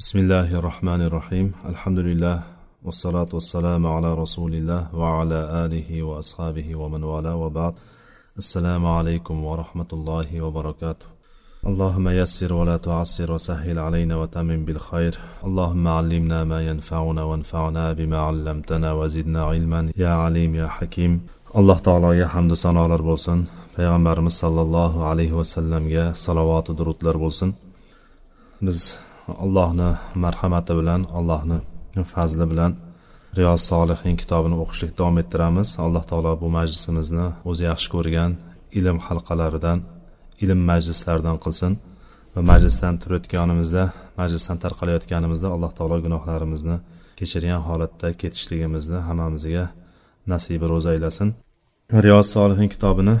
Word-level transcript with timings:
بسم 0.00 0.18
الله 0.18 0.54
الرحمن 0.60 1.00
الرحيم 1.08 1.52
الحمد 1.72 1.98
لله 1.98 2.42
والصلاة 2.84 3.30
والسلام 3.32 3.86
على 3.86 4.14
رسول 4.14 4.52
الله 4.54 4.82
وعلى 5.00 5.40
آله 5.64 6.02
وأصحابه 6.02 6.76
ومن 6.76 7.02
والاه 7.04 7.36
وبعد 7.36 7.74
السلام 8.38 8.86
عليكم 8.86 9.44
ورحمة 9.44 9.90
الله 9.92 10.40
وبركاته 10.40 11.06
اللهم 11.66 12.08
يسر 12.08 12.52
ولا 12.52 12.76
تعسر 12.76 13.32
وسهل 13.32 13.78
علينا 13.78 14.14
وتمم 14.16 14.64
بالخير 14.64 15.18
اللهم 15.44 15.88
علمنا 15.88 16.44
ما 16.44 16.60
ينفعنا 16.70 17.22
وانفعنا 17.22 17.92
بما 17.92 18.18
علمتنا 18.18 18.92
وزدنا 18.92 19.40
علما 19.44 19.80
يا 19.96 20.12
عليم 20.24 20.54
يا 20.54 20.68
حكيم 20.76 21.20
alloh 21.54 21.78
taologa 21.86 22.26
hamdu 22.34 22.56
sanolar 22.56 23.00
bo'lsin. 23.10 23.38
Payg'ambarimiz 23.76 24.34
sollallohu 24.42 24.98
alayhi 25.10 25.36
vasallamga 25.40 26.04
salovatu 26.24 26.78
durudlar 26.78 27.16
bo'lsin. 27.24 27.48
Biz 28.66 28.80
allohni 29.44 29.90
marhamati 30.24 30.72
bilan 30.80 31.00
allohni 31.18 31.58
fazli 32.14 32.44
bilan 32.52 32.72
riyoz 33.38 33.60
solihin 33.70 34.16
kitobini 34.22 34.56
o'qishlik 34.62 34.92
davom 34.98 35.16
ettiramiz. 35.22 35.68
Alloh 35.84 36.04
taolo 36.10 36.32
bu 36.42 36.48
majlisimizni 36.58 37.26
o'zi 37.50 37.62
yaxshi 37.70 37.88
ko'rgan 37.94 38.30
ilm 38.78 38.98
halqalaridan 39.06 39.78
ilm 40.44 40.60
majlislaridan 40.70 41.36
qilsin 41.44 41.72
va 42.34 42.40
majlisdan 42.50 42.94
turayotganimizda 43.02 43.84
majlisdan 44.20 44.58
tarqalayotganimizda 44.64 45.48
alloh 45.54 45.72
taolo 45.78 45.96
gunohlarimizni 46.06 46.76
kechirgan 47.18 47.60
holatda 47.68 48.08
ketishligimizni 48.22 48.98
hammamizga 49.08 49.64
nasibi 50.32 50.66
ro'za 50.72 50.88
aylasin. 50.94 51.28
Riyoz 52.06 52.26
solihin 52.36 52.68
kitobini 52.74 53.16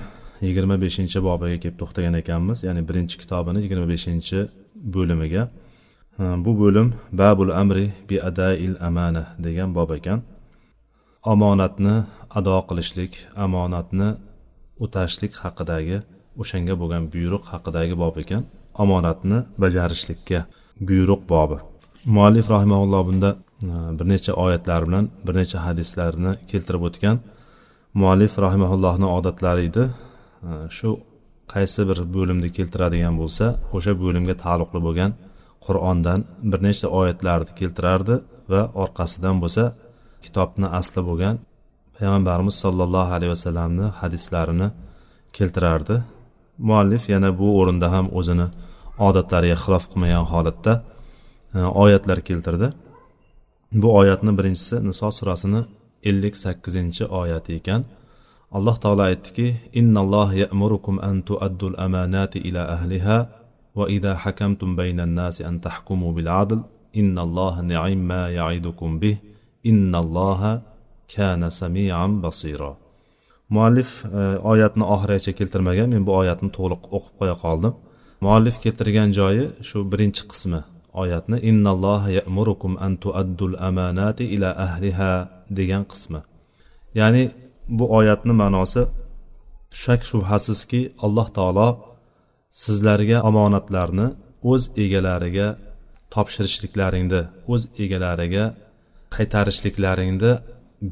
yigirma 0.46 0.76
beshinchi 0.84 1.18
bobiga 1.28 1.56
kelib 1.62 1.76
to'xtagan 1.82 2.14
ekanmiz. 2.22 2.58
Ya'ni 2.68 2.82
birinchi 2.88 3.16
kitobini 3.22 3.58
yigirma 3.64 3.86
beshinchi 3.94 4.38
bo'limiga 4.94 5.42
bu 6.20 6.52
bo'lim 6.60 6.88
babul 7.12 7.50
amri 7.62 7.86
bi 8.08 8.16
adail 8.22 8.74
amana 8.88 9.24
degan 9.44 9.74
bob 9.74 9.90
ekan. 9.98 10.20
Omonatni 11.32 11.94
ado 12.38 12.56
qilishlik 12.68 13.12
omonatni 13.44 14.08
o'tashlik 14.84 15.32
haqidagi 15.44 15.98
o'shanga 16.40 16.74
bo'lgan 16.80 17.04
buyruq 17.14 17.44
haqidagi 17.52 17.94
bob 18.02 18.16
ekan. 18.22 18.42
Omonatni 18.82 19.38
bajarishlikka 19.62 20.38
buyruq 20.88 21.22
bobi. 21.32 21.58
Muallif 22.16 22.46
rahimaulloh 22.54 23.02
bunda 23.08 23.30
bir 23.98 24.06
necha 24.12 24.32
oyatlar 24.44 24.80
bilan 24.88 25.04
bir 25.26 25.34
necha 25.40 25.58
hadislarni 25.66 26.32
keltirib 26.50 26.82
o'tgan 26.88 27.16
muallif 28.00 28.32
rahimaullohni 28.44 29.06
odatlari 29.16 29.62
edi. 29.70 29.84
Shu 30.76 30.88
qaysi 31.52 31.80
bir 31.90 31.98
bo'limni 32.16 32.48
keltiradigan 32.56 33.14
bo'lsa 33.20 33.44
o'sha 33.76 33.92
bo'limga 34.02 34.34
taalluqli 34.44 34.80
bo'lgan 34.88 35.12
qur'ondan 35.66 36.20
bir 36.50 36.60
nechta 36.66 36.86
oyatlarni 37.00 37.52
keltirardi 37.60 38.14
va 38.52 38.62
orqasidan 38.82 39.36
bo'lsa 39.42 39.64
kitobni 40.24 40.66
asli 40.80 41.00
bo'lgan 41.08 41.36
payg'ambarimiz 41.96 42.56
sollallohu 42.64 43.10
alayhi 43.16 43.32
vasallamni 43.36 43.86
hadislarini 44.00 44.68
keltirardi. 45.36 45.96
Muallif 46.68 47.04
yana 47.14 47.30
bu 47.40 47.46
o'rinda 47.60 47.88
ham 47.94 48.06
o'zini 48.18 48.46
odatlariga 49.08 49.56
xilof 49.64 49.84
qilmagan 49.92 50.24
holatda 50.32 50.72
e, 51.56 51.58
oyatlar 51.82 52.18
keltirdi. 52.28 52.68
Bu 53.82 53.88
oyatni 54.00 54.32
birinchisi 54.38 54.76
niso 54.88 55.08
surasini 55.18 55.60
ellik 56.08 56.34
sakkizinchi 56.44 57.04
oyati 57.20 57.50
ekan. 57.60 57.82
Alloh 58.56 58.76
taolo 58.82 59.02
aytdiki 59.10 59.46
innalloh 59.80 60.28
ya'murukum 60.42 60.96
an 61.08 61.16
tuaddul 61.28 61.74
amanati 61.86 62.38
ila 62.48 62.62
ahliha 62.76 63.16
وإذا 63.74 64.12
حكمتم 64.16 64.76
بين 64.76 65.00
الناس 65.00 65.42
أن 65.42 65.60
تحكموا 65.60 66.12
بالعدل 66.12 66.60
إن 66.96 67.18
الله 67.18 67.60
نعم 67.60 67.98
ما 68.08 68.22
ni'imma 68.28 69.00
به 69.00 69.16
إن 69.66 69.94
الله 69.94 70.62
كان 71.08 71.50
سميعا 71.50 72.06
بصيرا 72.06 72.76
muallif 73.50 74.04
e, 74.04 74.38
oyatni 74.52 74.84
oxirigacha 74.94 75.32
keltirmagan 75.38 75.88
men 75.94 76.02
bu 76.06 76.12
oyatni 76.20 76.50
to'liq 76.58 76.82
o'qib 76.96 77.14
qo'ya 77.20 77.36
qoldim. 77.44 77.72
Muallif 78.24 78.56
keltirgan 78.64 79.10
joyi 79.18 79.44
shu 79.68 79.78
birinchi 79.92 80.22
qismi 80.30 80.60
oyatni 81.02 81.36
innalloha 81.50 82.08
ya'murukum 82.18 82.72
an 82.86 82.92
tuaddul 83.04 83.54
amanati 83.68 84.24
ila 84.34 84.48
ahliha 84.66 85.10
degan 85.58 85.84
qismi. 85.92 86.20
Ya'ni 86.98 87.24
bu 87.78 87.84
oyatni 87.98 88.32
ma'nosi 88.42 88.82
shak 89.82 90.00
shubhasizki 90.10 90.80
alloh 91.06 91.26
taolo 91.36 91.68
sizlarga 92.50 93.22
omonatlarni 93.28 94.06
o'z 94.50 94.62
egalariga 94.84 95.48
topshirishliklaringni 96.14 97.22
o'z 97.52 97.62
egalariga 97.84 98.44
qaytarishliklaringni 99.16 100.32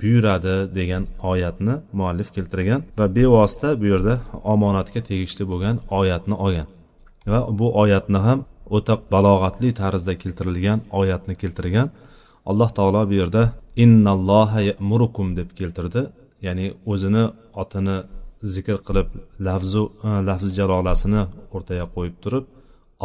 buyuradi 0.00 0.56
degan 0.78 1.04
oyatni 1.32 1.74
muallif 1.98 2.28
keltirgan 2.36 2.80
va 2.98 3.06
bevosita 3.16 3.68
bu 3.80 3.86
yerda 3.92 4.14
omonatga 4.54 5.00
tegishli 5.08 5.44
bo'lgan 5.50 5.76
oyatni 6.00 6.34
olgan. 6.44 6.68
Va 7.32 7.40
bu 7.58 7.66
oyatni 7.82 8.18
ham 8.26 8.38
o'ta 8.76 8.94
balog'atli 9.12 9.68
tarzda 9.80 10.12
keltirilgan 10.22 10.80
oyatni 11.00 11.34
keltirgan. 11.42 11.88
Alloh 12.50 12.70
taolo 12.78 13.02
bu 13.10 13.14
yerda 13.20 13.42
innalloha 13.84 14.60
murukum 14.90 15.36
deb 15.38 15.48
keltirdi. 15.58 16.00
Ya'ni 16.46 16.66
o'zini 16.92 17.24
otini 17.62 17.96
zikr 18.54 18.78
qilib 18.86 19.08
lafzu 19.46 19.82
e, 20.08 20.08
lafzi 20.28 20.50
jalolasini 20.58 21.22
o'rtaga 21.56 21.86
qo'yib 21.96 22.16
turib 22.24 22.44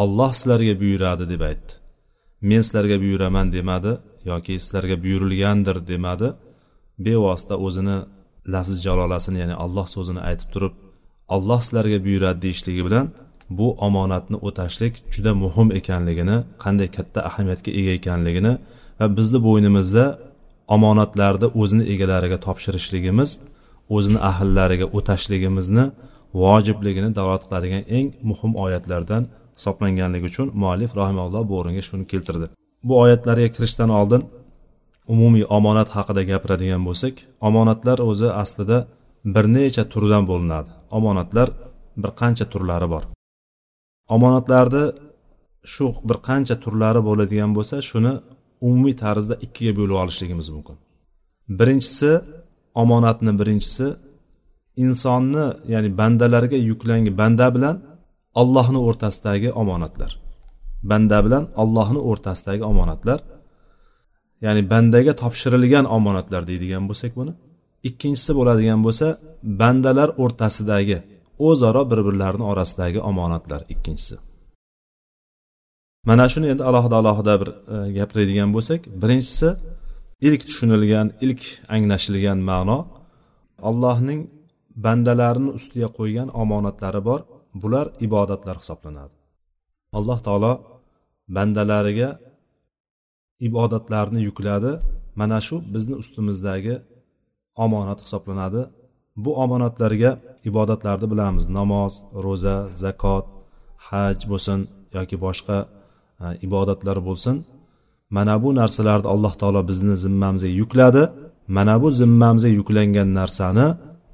olloh 0.04 0.32
sizlarga 0.40 0.74
buyuradi 0.84 1.26
deb 1.34 1.42
aytdi. 1.50 1.72
Men 2.50 2.62
sizlarga 2.68 2.98
buyuraman 3.04 3.48
demadi 3.58 3.94
yoki 4.32 4.54
sizlarga 4.64 4.96
buyurilgandir 5.04 5.78
demadi 5.92 6.28
bevosita 7.06 7.56
o'zini 7.66 7.98
lafzi 8.54 8.80
jalolasini 8.86 9.38
ya'ni 9.44 9.56
alloh 9.64 9.88
so'zini 9.96 10.22
aytib 10.30 10.50
turib 10.54 10.74
olloh 11.36 11.60
sizlarga 11.66 12.00
buyuradi 12.06 12.40
deyishligi 12.46 12.82
bilan 12.88 13.06
bu 13.50 13.68
omonatni 13.88 14.38
o'tashlik 14.48 14.94
juda 15.16 15.32
muhim 15.44 15.70
ekanligini 15.80 16.38
qanday 16.64 16.90
katta 16.98 17.20
ahamiyatga 17.30 17.72
ega 17.80 17.92
ekanligini 18.00 18.54
va 19.00 19.08
bizni 19.18 19.40
bo'ynimizda 19.48 20.06
omonatlarni 20.76 21.48
o'zini 21.62 21.84
egalariga 21.94 22.38
topshirishligimiz 22.46 23.32
o'zini 23.96 24.20
ahllariga 24.30 24.86
o'tashligimizni 24.98 25.86
vojibligini 26.42 27.10
dalolat 27.18 27.44
qiladigan 27.48 27.84
eng 27.98 28.08
muhim 28.30 28.52
oyatlardan 28.66 29.24
hisoblanganligi 29.58 30.26
uchun 30.32 30.48
muallif 30.62 30.92
rahimalloh 31.02 31.42
bu 31.50 31.54
o'ringa 31.60 31.84
shuni 31.90 32.06
keltirdi. 32.12 32.46
Bu 32.88 32.94
oyatlarga 33.04 33.50
kirishdan 33.56 33.90
oldin 34.00 34.22
umumiy 35.14 35.46
omonat 35.58 35.90
haqida 35.96 36.22
gapiradigan 36.32 36.82
bo'lsak 36.88 37.16
omonatlar 37.48 37.98
o'zi 38.10 38.30
aslida 38.44 38.78
bir 39.36 39.46
necha 39.56 39.84
turdan 39.94 40.24
bo'linadi. 40.32 40.70
Omonatlar 40.98 41.48
bir 42.02 42.12
qancha 42.22 42.46
turlari 42.54 42.88
bor. 42.94 43.04
Omonatlarni 44.16 44.86
shu 45.74 45.86
bir 46.10 46.18
qancha 46.30 46.56
turlari 46.64 47.02
bo'ladigan 47.08 47.52
bo'lsa 47.58 47.76
shuni 47.90 48.14
umumiy 48.68 48.96
tarzda 49.04 49.36
ikkiga 49.46 49.74
bo'lib 49.80 49.96
olishligimiz 50.04 50.48
mumkin. 50.56 50.76
Birinchisi 51.60 52.12
omonatni 52.82 53.32
birinchisi 53.40 53.88
insonni 54.86 55.46
ya'ni 55.74 55.90
bandalarga 56.00 56.58
yuklangan 56.70 57.18
banda 57.22 57.48
bilan 57.56 57.76
allohni 58.42 58.80
o'rtasidagi 58.88 59.50
omonatlar. 59.62 60.12
Banda 60.92 61.18
bilan 61.26 61.44
allohni 61.62 62.02
o'rtasidagi 62.10 62.64
omonatlar. 62.72 63.20
Ya'ni 64.46 64.62
bandaga 64.72 65.14
topshirilgan 65.22 65.86
omonatlar 65.98 66.42
deydigan 66.50 66.84
bo'lsak 66.90 67.12
buni. 67.20 67.34
Ikkinchisi 67.90 68.32
bo'ladigan 68.40 68.80
bo'lsa 68.86 69.08
bandalar 69.62 70.10
o'rtasidagi 70.24 70.98
o'zaro 71.48 71.82
bir 71.92 72.00
birlarini 72.08 72.46
orasidagi 72.52 73.00
omonatlar 73.10 73.62
ikkinchisi. 73.74 74.16
Mana 76.10 76.26
shuni 76.34 76.48
endi 76.54 76.64
alohida 76.70 76.96
alohida 77.02 77.34
bir 77.42 77.50
e, 77.76 77.78
gapiradigan 77.98 78.50
bo'lsak. 78.56 78.82
Birinchisi 79.02 79.48
ilk 80.28 80.42
tushunilgan 80.50 81.08
ilk 81.26 81.42
anglashilgan 81.76 82.40
ma'no 82.50 82.78
allohning 83.70 84.22
bandalarini 84.86 85.52
ustiga 85.58 85.90
qo'ygan 85.98 86.30
omonatlari 86.42 87.02
bor. 87.10 87.22
Bular 87.62 87.88
ibodatlar 88.08 88.58
hisoblanadi. 88.62 89.14
Alloh 89.98 90.20
taolo 90.28 90.54
bandalariga 91.36 92.10
ibodatlarni 93.48 94.20
yukladi. 94.28 94.72
Mana 95.20 95.40
shu 95.48 95.56
bizni 95.74 95.96
ustimizdagi 96.04 96.76
omonat 97.66 98.00
hisoblanadi. 98.06 98.62
Bu 99.24 99.32
omonatlarga 99.44 100.12
ibodatlarni 100.50 101.08
bilamiz. 101.14 101.46
Namoz 101.58 101.94
ro'za 102.26 102.58
zakot 102.84 103.26
haj 103.88 104.20
bo'lsin 104.32 104.60
yoki 104.98 105.18
boshqa 105.26 105.58
e, 106.24 106.26
ibodatlar 106.46 106.98
bo'lsin. 107.08 107.36
Mana 108.16 108.36
bu 108.44 108.50
narsalarni 108.60 109.08
alloh 109.14 109.34
taolo 109.42 109.62
bizni 109.70 109.96
zimmamizga 110.06 110.52
yukladi. 110.62 111.04
Mana 111.48 111.76
bu 111.82 111.88
zimmamizga 112.02 112.52
yuklangan 112.60 113.10
narsani 113.20 113.68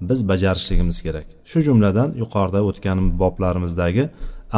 biz 0.09 0.19
bajarishligimiz 0.29 0.97
kerak. 1.05 1.27
Shu 1.49 1.59
jumladan 1.67 2.09
yuqorida 2.21 2.59
o'tgan 2.69 2.99
boblarimizdagi 3.21 4.03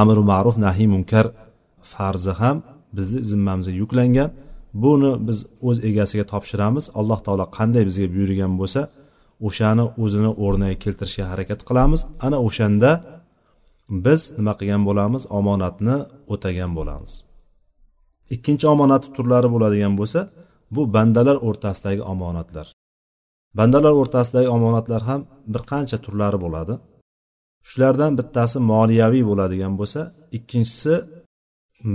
amri 0.02 0.22
ma'ruf 0.32 0.56
nahiy 0.66 0.88
munkar 0.96 1.26
farzi 1.94 2.34
ham 2.42 2.58
bizni 2.98 3.20
zimmamizga 3.32 3.74
yuklangan. 3.82 4.30
Buni 4.84 5.12
biz 5.28 5.38
o'z 5.68 5.78
egasiga 5.90 6.26
topshiramiz. 6.34 6.86
Alloh 7.00 7.20
taolo 7.26 7.46
qanday 7.58 7.84
bizga 7.90 8.08
buyurgan 8.16 8.54
bo'lsa 8.62 8.82
o'shani 9.48 9.86
o'zini 10.04 10.32
o'rniga 10.46 10.78
keltirishga 10.84 11.26
harakat 11.32 11.60
qilamiz. 11.68 12.02
Ana 12.26 12.38
o'shanda 12.48 12.92
biz 14.06 14.22
nima 14.38 14.54
qilgan 14.60 14.82
bo'lamiz? 14.90 15.24
Omonatni 15.40 15.98
o'tagan 16.34 16.72
bo'lamiz. 16.80 17.14
Ikkinchi 18.36 18.66
omonat 18.74 19.04
turlari 19.16 19.50
bo'ladigan 19.54 19.94
bo'lsa 20.00 20.22
bu 20.76 20.82
bandalar 20.96 21.38
o'rtasidagi 21.48 22.02
omonatlar. 22.14 22.68
Bandalar 23.58 23.94
o'rtasidagi 24.02 24.50
omonatlar 24.58 25.02
ham 25.10 25.22
bir 25.54 25.62
qancha 25.72 25.98
turlari 26.06 26.38
bo'ladi. 26.46 26.74
Shulardan 27.70 28.12
bittasi 28.20 28.58
moliyaviy 28.72 29.24
bo'ladigan 29.30 29.74
bo'lsa 29.80 30.02
ikkinchisi 30.38 30.96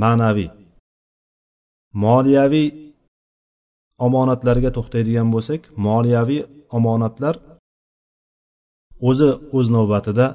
ma'naviy. 0.03 0.51
Moliyaviy 2.05 2.69
omonatlarga 4.07 4.71
to'xtaydigan 4.77 5.29
bo'lsak 5.35 5.61
moliyaviy 5.87 6.43
omonatlar 6.79 7.35
o'zi 9.09 9.31
o'z 9.59 9.67
navbatida 9.77 10.27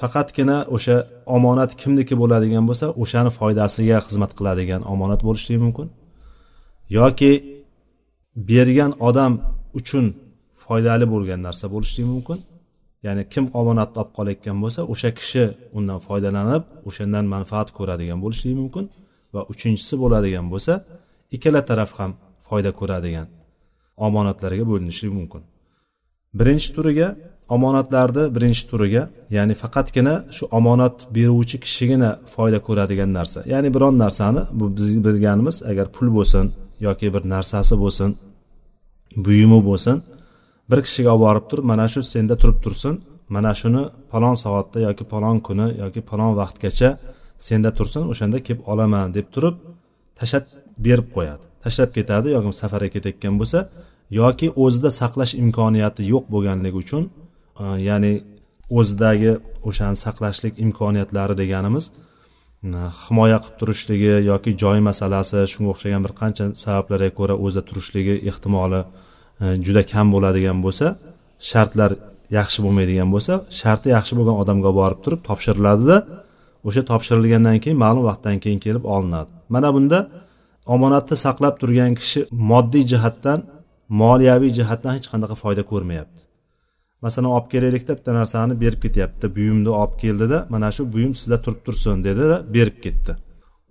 faqatgina 0.00 0.58
o'sha 0.76 0.96
omonat 1.36 1.70
kimniki 1.80 2.14
bo'ladigan 2.22 2.64
bo'lsa 2.68 2.86
o'shani 3.02 3.30
foydasiga 3.38 3.98
xizmat 4.06 4.32
qiladigan 4.38 4.82
omonat 4.92 5.20
bo'lishligi 5.28 5.60
mumkin. 5.66 5.88
Yoki 6.98 7.32
bergan 8.50 8.92
odam 9.08 9.32
uchun 9.78 10.06
foydali 10.62 11.06
bo'lgan 11.14 11.40
narsa 11.46 11.66
bo'lishligi 11.74 12.08
mumkin. 12.14 12.38
Ya'ni 13.06 13.22
kim 13.32 13.44
omonatni 13.60 13.96
olib 14.02 14.12
qolayotgan 14.18 14.56
bo'lsa 14.64 14.80
o'sha 14.92 15.10
kishi 15.18 15.44
undan 15.78 15.98
foydalanib 16.06 16.62
o'shandan 16.88 17.24
manfaat 17.34 17.68
ko'radigan 17.78 18.18
bo'lishligi 18.24 18.56
mumkin. 18.62 18.84
Va 19.34 19.40
uchinchisi 19.52 19.94
bo'ladigan 20.02 20.46
bo'lsa 20.52 20.74
ikkala 21.36 21.60
taraf 21.70 21.90
ham 21.98 22.12
foyda 22.48 22.70
ko'radigan 22.80 23.26
omonatlarga 24.06 24.64
bo'linishi 24.70 25.06
mumkin. 25.18 25.42
Birinchi 26.38 26.68
turiga 26.76 27.08
omonatlarni 27.54 28.24
birinchi 28.34 28.62
turiga 28.70 29.02
ya'ni 29.36 29.54
faqatgina 29.62 30.14
shu 30.36 30.44
omonat 30.58 30.96
beruvchi 31.16 31.56
kishigina 31.64 32.10
foyda 32.34 32.58
ko'radigan 32.66 33.10
narsa. 33.18 33.38
Ya'ni 33.52 33.68
biron 33.74 33.94
narsani 34.04 34.42
bu 34.58 34.64
biz 34.76 34.86
bilganimiz 35.06 35.56
agar 35.70 35.86
pul 35.96 36.08
bo'lsin 36.16 36.44
yoki 36.86 37.06
bir 37.14 37.22
narsasi 37.34 37.74
bo'lsin 37.82 38.10
buyumi 39.26 39.60
bo'lsin 39.68 39.96
bir 40.70 40.78
kishiga 40.86 41.10
olib 41.14 41.22
borib 41.26 41.44
turib 41.50 41.64
mana 41.72 41.86
shu 41.92 42.00
senda 42.14 42.34
turib 42.42 42.58
tursin 42.64 42.94
mana 43.34 43.52
shuni 43.60 43.82
palon 44.12 44.36
soatda 44.44 44.78
yoki 44.86 45.04
palon 45.12 45.36
kuni 45.46 45.66
yoki 45.82 46.00
palon 46.10 46.32
vaqtgacha 46.40 46.90
senda 47.46 47.70
tursin 47.78 48.02
o'shanda 48.12 48.38
kelib 48.46 48.60
olaman 48.72 49.06
deb 49.16 49.26
turib 49.34 49.54
tashlab 50.18 50.44
berib 50.86 51.08
qo'yadi. 51.16 51.44
Tashlab 51.64 51.90
ketadi 51.96 52.28
yoki 52.36 52.50
safarga 52.62 52.88
ketayotgan 52.94 53.34
bo'lsa 53.40 53.58
yoki 54.20 54.46
o'zida 54.64 54.90
saqlash 55.00 55.32
imkoniyati 55.42 56.02
yo'q 56.12 56.24
bo'lganligi 56.34 56.78
uchun 56.84 57.04
ya'ni 57.88 58.12
o'zidagi 58.78 59.32
o'shani 59.68 59.96
saqlashlik 60.04 60.54
imkoniyatlari 60.64 61.34
deganimiz 61.42 61.84
himoya 63.04 63.38
qilib 63.42 63.56
turishligi 63.60 64.14
yoki 64.30 64.50
joy 64.62 64.78
masalasi 64.88 65.38
shunga 65.52 65.70
o'xshagan 65.74 66.02
bir 66.06 66.12
qancha 66.20 66.44
sabablarga 66.64 67.10
ko'ra 67.18 67.34
o'zida 67.44 67.62
turishligi 67.68 68.14
ehtimoli 68.30 68.80
e, 69.44 69.46
juda 69.66 69.82
kam 69.92 70.06
bo'ladigan 70.14 70.58
bo'lsa 70.64 70.86
shartlar 71.50 71.90
yaxshi 72.38 72.58
bo'lmaydigan 72.64 73.08
bo'lsa 73.14 73.32
sharti 73.60 73.88
yaxshi 73.96 74.14
bo'lgan 74.18 74.36
odamga 74.42 74.70
borib 74.80 75.00
turib 75.04 75.20
topshiriladida. 75.28 75.96
O'sha 76.68 76.82
topshirilgandan 76.90 77.56
keyin 77.64 77.78
ma'lum 77.84 78.04
vaqtdan 78.10 78.36
keyin 78.44 78.60
kelib 78.66 78.84
olinadi. 78.94 79.30
Mana 79.54 79.68
bunda 79.76 79.98
omonatni 80.74 81.16
saqlab 81.26 81.54
turgan 81.60 81.92
kishi 82.00 82.20
moddiy 82.50 82.84
jihatdan 82.92 83.38
moliyaviy 84.02 84.52
jihatdan 84.58 84.92
hech 84.96 85.08
qanaqa 85.12 85.34
foyda 85.42 85.62
ko'rmayapti. 85.72 86.25
Masalan 87.06 87.30
olib 87.36 87.48
kelaylikda 87.52 87.92
bitta 87.98 88.12
narsani 88.20 88.54
berib 88.62 88.80
ketyapti. 88.84 89.26
Buyumni 89.36 89.70
olib 89.80 89.94
keldida 90.02 90.38
mana 90.52 90.68
shu 90.76 90.82
buyum 90.94 91.12
sizda 91.20 91.36
turib 91.44 91.60
tursin 91.66 92.04
dedida 92.08 92.36
berib 92.54 92.78
ketdi. 92.84 93.12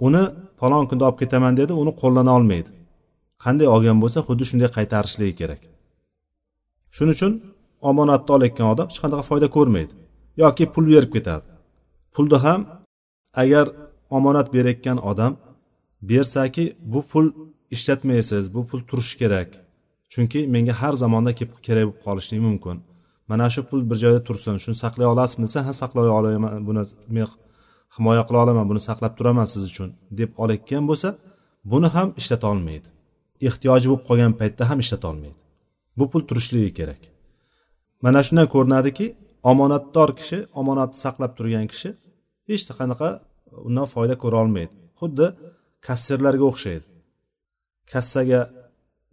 Uni 0.07 0.23
falon 0.59 0.85
kunda 0.89 1.03
olib 1.09 1.19
ketaman 1.23 1.53
dedi 1.59 1.73
uni 1.81 1.93
qo'llana 2.01 2.31
olmaydi. 2.37 2.69
Qanday 3.43 3.67
olgan 3.75 3.97
bo'lsa 4.03 4.19
xuddi 4.27 4.43
shunday 4.49 4.69
qaytarishligi 4.77 5.35
kerak. 5.41 5.61
Shuning 6.95 7.15
uchun 7.17 7.33
omonatni 7.89 8.31
olayotgan 8.35 8.67
odam 8.73 8.87
hech 8.91 8.99
qanaqa 9.03 9.23
foyda 9.29 9.47
ko'rmaydi. 9.57 9.93
Yoki 10.43 10.63
pul 10.73 10.85
berib 10.93 11.11
ketadi. 11.15 11.45
Pulni 12.13 12.37
ham 12.45 12.61
agar 13.41 13.65
omonat 14.17 14.47
berayotgan 14.55 14.97
odam 15.11 15.33
bersaki 16.09 16.65
bu 16.93 16.99
pul 17.11 17.25
ishlatmaysiz 17.75 18.43
bu 18.55 18.61
pul 18.69 18.79
turishi 18.89 19.15
kerak. 19.21 19.49
Chunki 20.13 20.39
menga 20.53 20.73
har 20.81 20.93
zamonda 21.03 21.31
kelib 21.39 21.57
kerak 21.67 21.85
bo'lib 21.87 21.99
qolishligi 22.05 22.43
mumkin. 22.49 22.77
Mana 23.29 23.45
shu 23.53 23.61
pul 23.69 23.81
bir 23.89 23.97
joyda 24.03 24.21
tursin 24.27 24.55
shuni 24.63 24.77
saqlay 24.83 25.07
olasizmi 25.13 25.45
desa 25.47 25.59
ha 25.67 25.73
saqlay 25.81 26.07
olaman 26.17 26.53
buni 26.67 26.83
men 27.15 27.27
himoya 27.95 28.23
qila 28.27 28.37
olaman 28.43 28.65
buni 28.71 28.81
saqlab 28.89 29.13
turaman 29.17 29.47
siz 29.53 29.63
uchun 29.71 29.89
deb 30.19 30.29
olayotgan 30.43 30.83
bo'lsa 30.89 31.09
buni 31.71 31.87
ham 31.95 32.07
ishlata 32.19 32.45
olmaydi. 32.53 32.87
Ehtiyoji 33.47 33.87
bo'lib 33.91 34.03
qolgan 34.09 34.33
paytda 34.39 34.63
ham 34.69 34.79
ishlata 34.83 35.05
olmaydi. 35.11 35.37
Bu 35.97 36.05
pul 36.11 36.21
turishligi 36.29 36.71
kerak. 36.79 37.01
Mana 38.03 38.19
shundan 38.25 38.47
ko'rinadiki 38.53 39.05
omonatdor 39.51 40.09
kishi 40.19 40.37
omonatni 40.61 40.97
saqlab 41.05 41.31
turgan 41.37 41.65
kishi 41.73 41.89
hech 42.49 42.63
qanaqa 42.79 43.09
undan 43.67 43.87
foyda 43.93 44.15
ko'ra 44.23 44.37
olmaydi. 44.43 44.73
Xuddi 44.99 45.25
kassirlarga 45.87 46.45
o'xshaydi. 46.51 46.85
Kassaga 47.91 48.41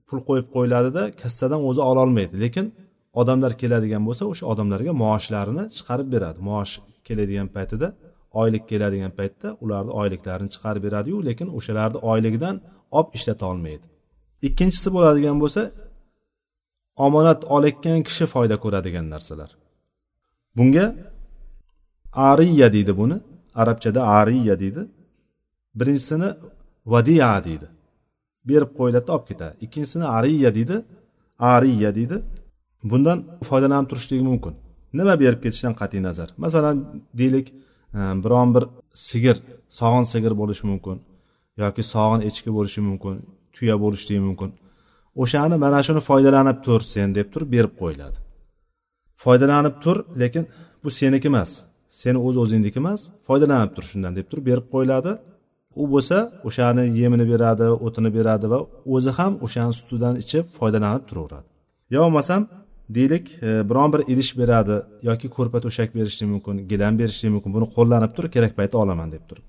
pul 0.08 0.20
qo'yib 0.28 0.46
qo'yiladida 0.54 1.02
kassadan 1.22 1.60
o'zi 1.68 1.82
ololmaydi 1.90 2.34
lekin 2.44 2.66
odamlar 3.20 3.52
keladigan 3.62 4.02
bo'lsa 4.08 4.24
o'sha 4.32 4.44
odamlarga 4.52 4.92
maoshlarini 5.04 5.64
chiqarib 5.76 6.08
beradi. 6.14 6.38
Maosh 6.48 6.72
keladigan 7.06 7.48
paytida 7.56 7.88
oylik 8.40 8.64
keladigan 8.70 9.12
paytda 9.18 9.48
ularni 9.64 9.92
oyliklarini 10.00 10.50
chiqarib 10.54 10.82
beradiyu 10.86 11.18
lekin 11.28 11.48
o'shalarni 11.58 11.98
oyligidan 12.10 12.56
olib 12.98 13.10
ishlata 13.16 13.44
olmaydi. 13.52 13.86
Ikkinchisi 14.48 14.88
bo'ladigan 14.96 15.36
bo'lsa 15.42 15.62
omonat 17.06 17.40
olayotgan 17.54 18.00
kishi 18.08 18.24
foyda 18.34 18.56
ko'radigan 18.64 19.06
narsalar. 19.14 19.50
Bunga 20.56 20.86
ariya 22.30 22.68
deydi 22.72 22.92
buni. 23.00 23.16
Arabchada 23.54 24.00
ariya 24.18 24.60
deydi. 24.62 24.82
Birinchisini 25.78 26.30
vadiya 26.92 27.44
deydi. 27.44 27.66
Berib 28.48 28.70
qo'yiladi 28.78 29.08
olib 29.14 29.26
ketadi. 29.30 29.54
Ikkinchisini 29.64 30.06
ariya 30.18 30.50
deydi. 30.54 30.76
Ariya 31.38 31.90
deydi. 31.98 32.16
Bundan 32.90 33.18
foydalanib 33.48 33.88
turishligi 33.90 34.24
mumkin. 34.30 34.54
Nima 34.98 35.14
berib 35.22 35.40
ketishdan 35.44 35.74
qat'iy 35.80 36.02
nazar? 36.08 36.28
Masalan 36.44 36.76
deylik 37.20 37.46
e, 37.98 38.00
biron 38.24 38.48
bir 38.54 38.64
sigir 39.08 39.36
sog'in 39.78 40.06
sigir 40.12 40.32
bo'lishi 40.40 40.64
mumkin 40.72 40.96
yoki 41.62 41.82
sog'in 41.94 42.20
echki 42.28 42.50
bo'lishi 42.56 42.80
mumkin 42.88 43.14
tuya 43.54 43.76
bo'lishligi 43.82 44.20
mumkin. 44.28 44.50
O'shani 45.22 45.56
mana 45.64 45.80
shuni 45.86 46.00
foydalanib 46.08 46.58
tur 46.66 46.80
sen 46.92 47.08
deb 47.18 47.28
turib 47.32 47.50
berib 47.54 47.74
qo'yiladi. 47.80 48.18
Foydalanib 49.24 49.74
tur 49.84 49.96
lekin 50.22 50.44
bu 50.84 50.90
seniki 50.98 51.28
emas. 51.32 51.50
Seni 52.00 52.18
o'z 52.26 52.36
o'zingniki 52.42 52.78
emas 52.82 53.00
foydalanib 53.26 53.70
tur 53.76 53.84
shundan 53.90 54.12
deb 54.18 54.26
turib 54.30 54.44
berib 54.50 54.66
qo'yiladi. 54.74 55.12
U 55.80 55.84
bo'lsa 55.92 56.18
o'shani 56.48 56.84
yemini 57.00 57.24
beradi 57.32 57.66
o'tini 57.86 58.10
beradi 58.16 58.46
va 58.52 58.58
o'zi 58.94 59.10
ham 59.18 59.32
o'shani 59.44 59.72
sutidan 59.78 60.14
ichib 60.22 60.44
foydalanib 60.58 61.04
turaveradi. 61.08 61.46
Yo 61.94 62.00
bo'lmasam 62.04 62.42
deylik 62.88 63.42
e, 63.42 63.70
biron 63.70 63.92
bir 63.92 64.00
idish 64.12 64.38
beradi 64.38 64.82
yoki 65.02 65.28
ko'rpa 65.36 65.60
to'shak 65.60 65.94
berishligi 65.94 66.30
mumkin 66.32 66.68
gilam 66.68 66.98
berishligi 66.98 67.32
mumkin 67.36 67.54
buni 67.56 67.66
qo'llanib 67.76 68.12
turib 68.16 68.30
kerak 68.36 68.52
paytda 68.58 68.78
olaman 68.78 69.12
deb 69.12 69.24
turib. 69.28 69.44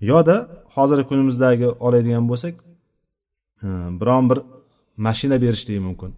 Yoda 0.00 0.36
hozirgi 0.76 1.04
kunimizdagi 1.10 1.66
oladigan 1.86 2.24
bo'lsak 2.30 2.54
e, 3.62 3.66
biron 4.00 4.24
bir 4.30 4.38
mashina 5.06 5.36
berishligi 5.44 5.80
mumkin 5.88 6.10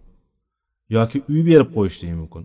yoki 0.97 1.17
uy 1.31 1.41
berib 1.49 1.69
qo'yishligi 1.77 2.15
mumkin. 2.21 2.43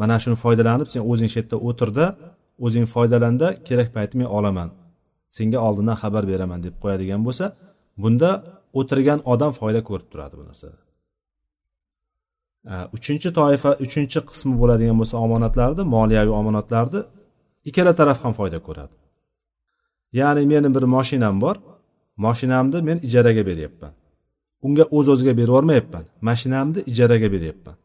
Mana 0.00 0.16
shuni 0.22 0.36
foydalanib 0.44 0.88
sen 0.92 1.02
o'zing 1.10 1.30
shu 1.32 1.38
yerda 1.40 1.56
o'tirda 1.68 2.06
o'zing 2.66 2.86
foydalanda 2.94 3.46
kerak 3.68 3.88
payti 3.96 4.14
men 4.20 4.28
olaman 4.38 4.68
senga 5.36 5.58
oldindan 5.66 5.96
xabar 6.02 6.24
beraman 6.32 6.60
deb 6.66 6.74
qo'yadigan 6.82 7.20
bo'lsa 7.26 7.44
bunda 8.02 8.30
o'tirgan 8.80 9.18
odam 9.32 9.52
foyda 9.60 9.80
ko'rib 9.88 10.08
turadi 10.12 10.34
bu 10.40 10.44
narsada. 10.50 10.78
Э, 12.64 12.74
uchinchi 12.96 13.30
toifa 13.38 13.70
uchinchi 13.84 14.20
qismi 14.30 14.54
bo'ladigan 14.60 14.96
bo'lsa 15.00 15.16
omonatlarni 15.26 15.82
moliyaviy 15.94 16.34
omonatlarni 16.40 17.00
ikkala 17.68 17.92
taraf 18.00 18.18
ham 18.24 18.32
foyda 18.38 18.58
ko'radi. 18.66 18.94
Ya'ni 20.20 20.42
meni 20.52 20.68
bir 20.76 20.84
moshinam 20.96 21.36
bor 21.44 21.56
moshinamni 22.26 22.78
men 22.88 22.98
ijaraga 23.08 23.42
beryapman. 23.50 23.92
Unga 24.66 24.84
o'z 24.96 25.06
o'ziga 25.12 25.32
berib 25.38 25.52
yubormayapman 25.52 26.04
mashinamni 26.28 26.80
ijaraga 26.92 27.28
beryapman. 27.34 27.76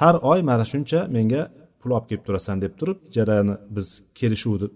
Har 0.00 0.14
oy 0.32 0.40
mana 0.48 0.64
shuncha 0.72 1.00
menga 1.16 1.42
pul 1.80 1.90
olib 1.96 2.06
kelib 2.08 2.24
turasan 2.26 2.56
deb 2.64 2.72
turib 2.80 2.98
ijarani 3.10 3.54
biz 3.76 3.86
kelishuvni 4.18 4.66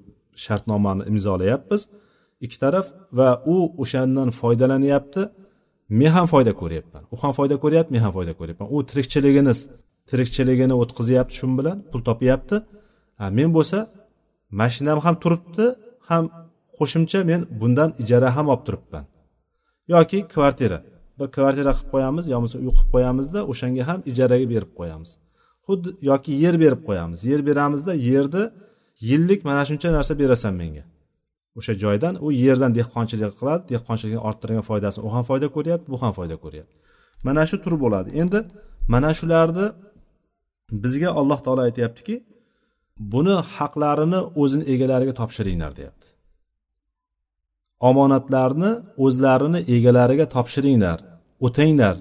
shartnomani 0.45 1.02
imzolayapmiz. 1.11 1.83
Ikki 2.45 2.59
taraf 2.64 2.87
va 3.18 3.28
u 3.54 3.56
o'shandan 3.83 4.30
foydalanyapti. 4.40 5.23
Men 5.88 6.11
ham 6.16 6.26
foyda 6.26 6.52
ko'ryapman. 6.61 7.02
U 7.12 7.16
ham 7.23 7.33
foyda 7.38 7.57
ko'ryapti 7.64 7.90
men 7.95 8.02
ham 8.07 8.12
foyda 8.16 8.33
ko'ryapman. 8.40 8.69
U 8.75 8.76
tirikchiligini 8.90 9.52
tirikchiligini 10.11 10.75
o'tkazyapti 10.83 11.35
shu 11.38 11.47
bilan 11.59 11.78
pul 11.90 12.00
topyapti. 12.09 12.57
Men 13.38 13.49
bo'lsa 13.57 13.78
mashinam 14.61 14.99
ham 15.05 15.14
turibdi 15.23 15.66
ham 16.11 16.25
qo'shimcha 16.78 17.21
men 17.31 17.40
bundan 17.61 17.90
ijara 18.02 18.28
ham 18.37 18.47
olib 18.52 18.62
turibman. 18.66 19.05
Yoki 19.95 20.19
kvartira. 20.35 20.78
Bir 21.19 21.28
kvartira 21.37 21.73
qilib 21.76 21.88
qo'yamiz 21.93 22.25
yo 22.33 22.37
bo'lmasa 22.37 22.57
uy 22.59 22.73
qilib 22.76 22.90
qo'yamizda 22.95 23.40
o'shanga 23.52 23.83
ham 23.90 24.00
ijaraga 24.11 24.47
berib 24.55 24.73
qo'yamiz. 24.78 25.11
Xuddi 25.66 25.88
yoki 26.11 26.33
yer 26.45 26.55
berib 26.64 26.83
qo'yamiz. 26.88 27.19
Yer 27.31 27.40
beramizda 27.49 27.93
yerni 28.09 28.43
yillik 29.09 29.40
mana 29.49 29.62
shuncha 29.69 29.88
narsa 29.97 30.12
berasan 30.23 30.55
menga. 30.61 30.85
O'sha 31.58 31.72
joydan 31.82 32.14
u 32.26 32.28
yerdan 32.44 32.72
dehqonchilik 32.78 33.32
qiladi 33.38 33.62
dehqonchilikni 33.72 34.20
orttirgan 34.28 34.64
foydasini 34.70 35.02
u 35.08 35.10
ham 35.14 35.25
foyda 35.30 35.48
ko'ryapti 35.56 35.86
bu 35.92 35.96
ham 36.02 36.12
foyda 36.18 36.36
ko'ryapti. 36.44 36.75
Mana 37.26 37.42
shu 37.50 37.56
tur 37.64 37.75
bo'ladi. 37.84 38.08
Endi 38.22 38.38
mana 38.94 39.10
shularni 39.18 39.66
bizga 40.84 41.10
alloh 41.20 41.38
taolo 41.44 41.62
aytyaptiki 41.68 42.16
buni 43.12 43.36
haqlarini 43.54 44.20
o'zini 44.42 44.64
egalariga 44.75 45.14
topshiringlar 45.20 45.72
deyapti. 45.78 46.06
Omonatlarni 47.88 48.70
o'zlarini 49.04 49.60
egalariga 49.76 50.26
topshiringlar 50.36 50.98
o'tanglar 51.46 51.96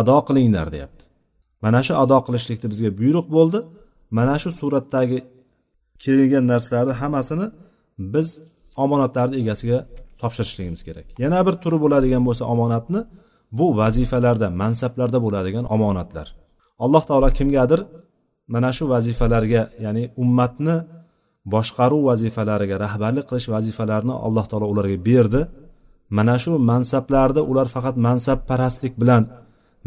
ado 0.00 0.18
qilinglar 0.28 0.66
deyapti. 0.74 1.04
Mana 1.64 1.80
shu 1.86 1.92
ado 2.04 2.18
qilishlikni 2.26 2.68
bizga 2.72 2.90
buyruq 3.00 3.26
bo'ldi. 3.36 3.58
Mana 4.18 4.34
shu 4.42 4.50
suratdagi 4.60 5.18
kelgan 6.04 6.44
narsalarni 6.52 6.94
hammasini 7.00 7.46
biz 8.14 8.28
omonatlarni 8.84 9.36
egasiga 9.42 9.78
topshirishligimiz 10.20 10.82
kerak. 10.88 11.06
Yana 11.24 11.38
bir 11.46 11.54
turi 11.62 11.78
bo'ladigan 11.84 12.22
bo'lsa 12.28 12.44
omonatni 12.54 13.00
bu 13.58 13.66
vazifalarda 13.80 14.48
mansablarda 14.62 15.18
bo'ladigan 15.24 15.64
omonatlar. 15.74 16.26
Alloh 16.84 17.02
taolo 17.08 17.28
kimgadir 17.38 17.80
mana 18.54 18.70
shu 18.76 18.84
vazifalarga 18.94 19.62
ya'ni 19.84 20.04
ummatni 20.22 20.76
boshqaruv 21.54 22.02
vazifalariga 22.10 22.76
rahbarlik 22.84 23.24
qilish 23.30 23.48
vazifalarini 23.54 24.14
alloh 24.26 24.44
taolo 24.50 24.66
ularga 24.72 24.98
berdi. 25.08 25.40
Mana 26.18 26.36
shu 26.42 26.52
mansablarda 26.70 27.40
ular 27.50 27.66
faqat 27.74 27.96
mansabparastlik 28.06 28.94
bilan 29.02 29.22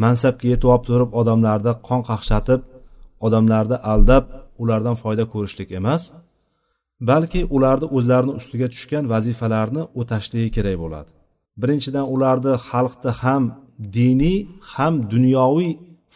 mansabga 0.03 0.45
yetib 0.53 0.67
olib 0.73 0.83
turib 0.89 1.11
odamlarni 1.21 1.73
qon 1.87 2.01
qaqshatib 2.09 2.61
odamlarni 3.25 3.77
aldab 3.93 4.23
ulardan 4.63 4.95
foyda 5.01 5.23
ko'rishlik 5.33 5.69
emas. 5.79 6.01
Balki 7.01 7.41
ularni 7.55 7.87
o'zlarini 7.97 8.33
ustiga 8.39 8.67
tushgan 8.73 9.03
vazifalarni 9.13 9.83
o'tashligi 9.99 10.49
kerak 10.57 10.77
bo'ladi. 10.83 11.09
Birinchidan 11.61 12.05
ularni 12.13 12.53
xalqni 12.69 13.11
ham 13.23 13.43
diniy 13.97 14.39
ham 14.73 14.93
dunyoviy 15.13 15.71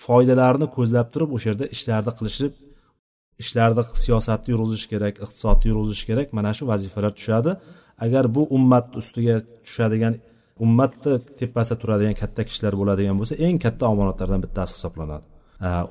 foydalarni 0.05 0.67
ko'zlab 0.75 1.07
turib 1.13 1.29
o'sha 1.35 1.47
yerda 1.51 1.65
ishlarni 1.75 2.11
qilishib 2.19 2.51
ishlarni 3.43 3.83
siyosatni 4.03 4.49
yurg'izish 4.53 4.85
kerak 4.93 5.13
iqtisodni 5.25 5.65
yurg'izish 5.71 6.03
kerak 6.09 6.27
mana 6.37 6.51
shu 6.57 6.63
vazifalar 6.71 7.11
tushadi. 7.19 7.51
Agar 8.05 8.23
bu 8.35 8.41
ummatni 8.57 8.95
ustiga 9.03 9.35
tushadigan 9.65 10.13
ummatni 10.65 11.13
tepasida 11.39 11.75
turadigan 11.81 12.15
katta 12.21 12.41
kishilar 12.47 12.73
bo'ladigan 12.81 13.15
bo'lsa 13.19 13.35
eng 13.45 13.57
katta 13.65 13.83
omonatlardan 13.93 14.41
bittasi 14.45 14.71
hisoblanadi. 14.77 15.25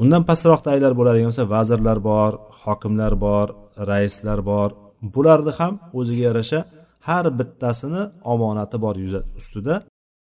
Undan 0.02 0.22
pastroqdagilar 0.30 0.92
bo'ladigan 0.98 1.28
bo'lsa 1.30 1.44
vazirlar 1.54 1.98
bor 2.10 2.32
hokimlar 2.64 3.12
bor 3.26 3.48
raislar 3.90 4.40
bor. 4.50 4.70
Bularni 5.14 5.52
ham 5.58 5.74
o'ziga 5.98 6.22
yarasha 6.28 6.60
har 7.08 7.24
bittasini 7.38 8.02
omonati 8.32 8.76
bor 8.84 8.96
yuza 9.04 9.20
ustida. 9.40 9.74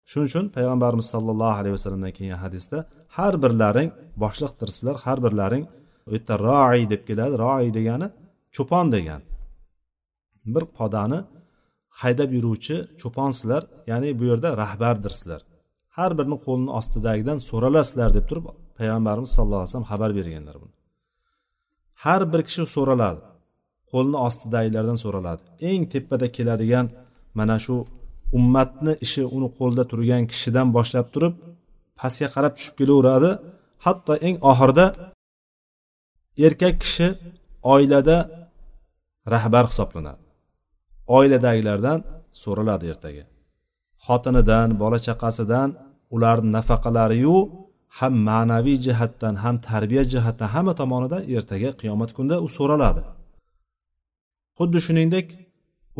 Shuning 0.09 0.27
uchun 0.29 0.45
payg'ambarimiz 0.55 1.07
sollallohu 1.13 1.55
alayhi 1.59 1.75
vasallamdan 1.77 2.13
kelgan 2.17 2.39
hadisda 2.45 2.77
har 3.17 3.33
birlaring 3.43 3.89
boshliqdirsizlar 4.23 4.95
har 5.05 5.17
birlaring 5.25 5.63
u 6.07 6.11
yerda 6.15 6.35
roi 6.47 6.81
deb 6.91 7.01
keladi. 7.07 7.33
Roi 7.43 7.67
degani 7.77 8.07
cho'pon 8.55 8.85
degan. 8.95 9.21
Bir 10.53 10.63
podani 10.77 11.19
haydab 12.01 12.29
yuruvchi 12.37 12.75
cho'ponsizlar 13.01 13.61
ya'ni 13.91 14.09
bu 14.19 14.23
yerda 14.31 14.49
rahbardirsizlar. 14.63 15.41
Har 15.97 16.11
birini 16.17 16.37
qo'lini 16.45 16.71
ostidagidan 16.79 17.37
so'ralasizlar 17.49 18.09
deb 18.17 18.25
turib 18.29 18.45
payg'ambarimiz 18.79 19.31
sallallohu 19.35 19.61
alayhi 19.61 19.71
vasallam 19.71 19.89
xabar 19.93 20.11
berganlar 20.19 20.55
buni. 20.63 20.73
Har 22.03 22.21
bir 22.33 22.41
kishi 22.47 22.63
so'raladi. 22.75 23.21
Qo'lni 23.95 24.17
ostidagilardan 24.27 24.97
so'raladi. 25.03 25.41
Eng 25.69 25.81
tepada 25.93 26.27
keladigan 26.35 26.85
mana 27.37 27.57
shu 27.65 27.75
ummatni 28.37 28.93
ishi 29.05 29.23
uni 29.35 29.49
qo'lida 29.57 29.83
turgan 29.91 30.23
kishidan 30.31 30.67
boshlab 30.77 31.07
turib 31.13 31.33
pastga 31.99 32.27
qarab 32.35 32.53
tushib 32.57 32.75
kelaveradi. 32.79 33.31
Hatto 33.85 34.13
eng 34.27 34.35
oxirida 34.51 34.85
erkak 36.45 36.75
kishi 36.83 37.07
oilada 37.73 38.17
rahbar 39.33 39.65
hisoblanadi. 39.71 40.21
Oiladagilardan 41.17 41.99
so'raladi 42.43 42.85
ertaga. 42.93 43.23
Xotinidan 44.05 44.69
bola 44.81 44.99
chaqasidan 45.07 45.69
ularni 46.15 46.49
nafaqalariyu 46.57 47.37
ham 47.97 48.13
ma'naviy 48.29 48.77
jihatdan 48.85 49.35
ham 49.43 49.55
tarbiya 49.69 50.03
jihatdan 50.13 50.49
hamma 50.55 50.73
tomonidan 50.81 51.23
ertaga 51.35 51.69
qiyomat 51.81 52.11
kunida 52.17 52.37
u 52.45 52.47
so'raladi. 52.57 53.01
Xuddi 54.57 54.79
shuningdek 54.85 55.27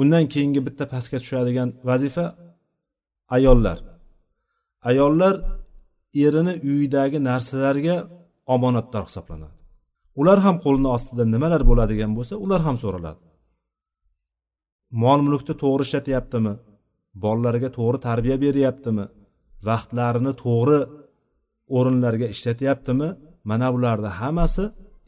undan 0.02 0.26
keyingi 0.34 0.62
bitta 0.68 0.86
pastga 0.94 1.18
tushadigan 1.24 1.70
vazifa 1.90 2.26
ayollar. 3.36 3.78
Ayollar 4.90 5.36
erini 6.26 6.54
uyidagi 6.70 7.20
narsalarga 7.30 7.96
omonatdor 8.56 9.04
hisoblanadi. 9.10 9.56
Ular 10.20 10.40
ham 10.46 10.56
qo'lini 10.64 10.90
ostida 10.96 11.24
nimalar 11.34 11.62
bo'ladigan 11.70 12.12
bo'lsa 12.18 12.36
ular 12.46 12.62
ham 12.68 12.78
so'raladi. 12.84 13.22
Mol 15.04 15.20
mulkni 15.28 15.54
to'g'ri 15.64 15.84
ishlatyaptimi? 15.88 16.54
Bolalariga 17.24 17.70
to'g'ri 17.78 18.00
tarbiya 18.08 18.38
beryaptimi? 18.46 19.06
Vaqtlarini 19.68 20.34
to'g'ri 20.44 20.80
o'rinlarga 21.78 22.28
ishlatyaptimi? 22.36 23.08
Mana 23.50 23.68
bularni 23.74 24.10
hammasi 24.20 24.64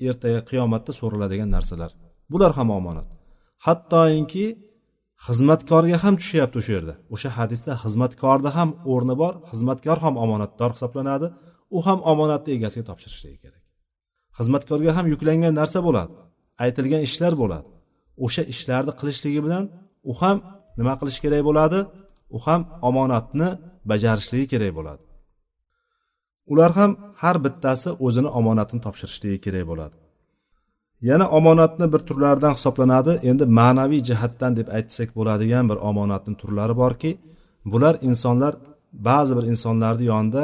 ertaga 0.07 0.41
qiyomatda 0.49 0.91
so'raladigan 0.99 1.49
narsalar. 1.55 1.91
Bular 2.31 2.51
ham 2.59 2.69
omonat. 2.79 3.16
Hattoki 3.65 4.47
xizmatkorga 5.25 5.97
ham 6.03 6.15
tushyapti 6.21 6.55
o'sha 6.61 6.71
yerda 6.77 6.93
o'sha 7.13 7.29
hadisda 7.37 7.73
xizmatkorni 7.83 8.49
ham 8.57 8.69
o'rni 8.93 9.15
bor 9.21 9.33
xizmatkor 9.49 9.97
ham 10.05 10.15
omonatdor 10.23 10.71
hisoblanadi. 10.75 11.27
U 11.77 11.79
ham 11.87 11.99
omonatni 12.11 12.51
egasiga 12.57 12.85
topshirishligi 12.89 13.37
kerak. 13.43 13.63
Xizmatkorga 14.37 14.91
ham 14.97 15.05
yuklangan 15.13 15.53
narsa 15.59 15.79
bo'ladi 15.87 16.13
aytilgan 16.63 17.01
ishlar 17.07 17.33
bo'ladi. 17.41 17.67
O'sha 18.25 18.43
ishlarni 18.53 18.93
qilishligi 18.99 19.41
bilan 19.45 19.63
u 20.11 20.13
ham 20.21 20.37
nima 20.79 20.93
qilishi 20.99 21.19
kerak 21.25 21.43
bo'ladi? 21.49 21.79
U 22.35 22.37
ham 22.45 22.61
omonatni 22.89 23.49
bajarishligi 23.91 24.47
kerak 24.53 24.71
bo'ladi. 24.77 25.03
Ular 26.51 26.71
ham 26.79 26.91
har 27.21 27.37
bittasi 27.45 27.89
o'zini 28.05 28.29
omonatini 28.39 28.81
topshirishligi 28.85 29.39
kerak 29.45 29.65
bo'ladi. 29.71 29.95
Yana 31.01 31.29
omonatni 31.29 31.93
bir 31.93 31.99
turlaridan 31.99 32.53
hisoblanadi. 32.57 33.19
Endi 33.29 33.45
ma'naviy 33.45 34.01
jihatdan 34.09 34.55
deb 34.59 34.67
aytsak 34.77 35.09
bo'ladigan 35.17 35.69
bir 35.69 35.77
omonatni 35.89 36.35
turlari 36.41 36.75
borki 36.83 37.11
bular 37.65 37.97
insonlar 38.01 38.53
ba'zi 39.07 39.33
bir 39.37 39.45
insonlarni 39.51 40.03
yonida 40.13 40.43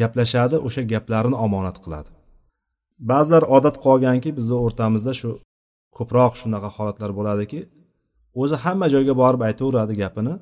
gaplashadi 0.00 0.56
o'sha 0.66 0.82
gaplarini 0.92 1.36
omonat 1.46 1.76
qiladi. 1.84 2.10
Ba'zilar 3.10 3.44
odat 3.56 3.76
qolganki 3.86 4.30
bizni 4.38 4.56
o'rtamizda 4.64 5.12
shu 5.20 5.30
ko'proq 5.96 6.32
shunaqa 6.40 6.68
holatlar 6.76 7.10
bo'ladiki 7.18 7.60
o'zi 8.42 8.56
hamma 8.64 8.86
joyga 8.94 9.14
borib 9.22 9.42
aytaveradi 9.48 9.94
gapini 10.02 10.34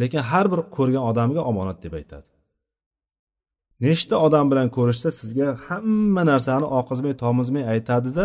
lekin 0.00 0.22
har 0.30 0.46
bir 0.52 0.60
ko'rgan 0.76 1.02
odamiga 1.10 1.42
omonat 1.50 1.78
deb 1.84 1.94
aytadi. 2.00 2.28
Nechta 3.84 4.16
odam 4.26 4.46
bilan 4.50 4.68
ko'rishsa 4.76 5.08
sizga 5.20 5.48
hamma 5.66 6.22
narsani 6.30 6.66
oqizmay 6.78 7.14
tomizmay 7.22 7.64
aytadida 7.74 8.24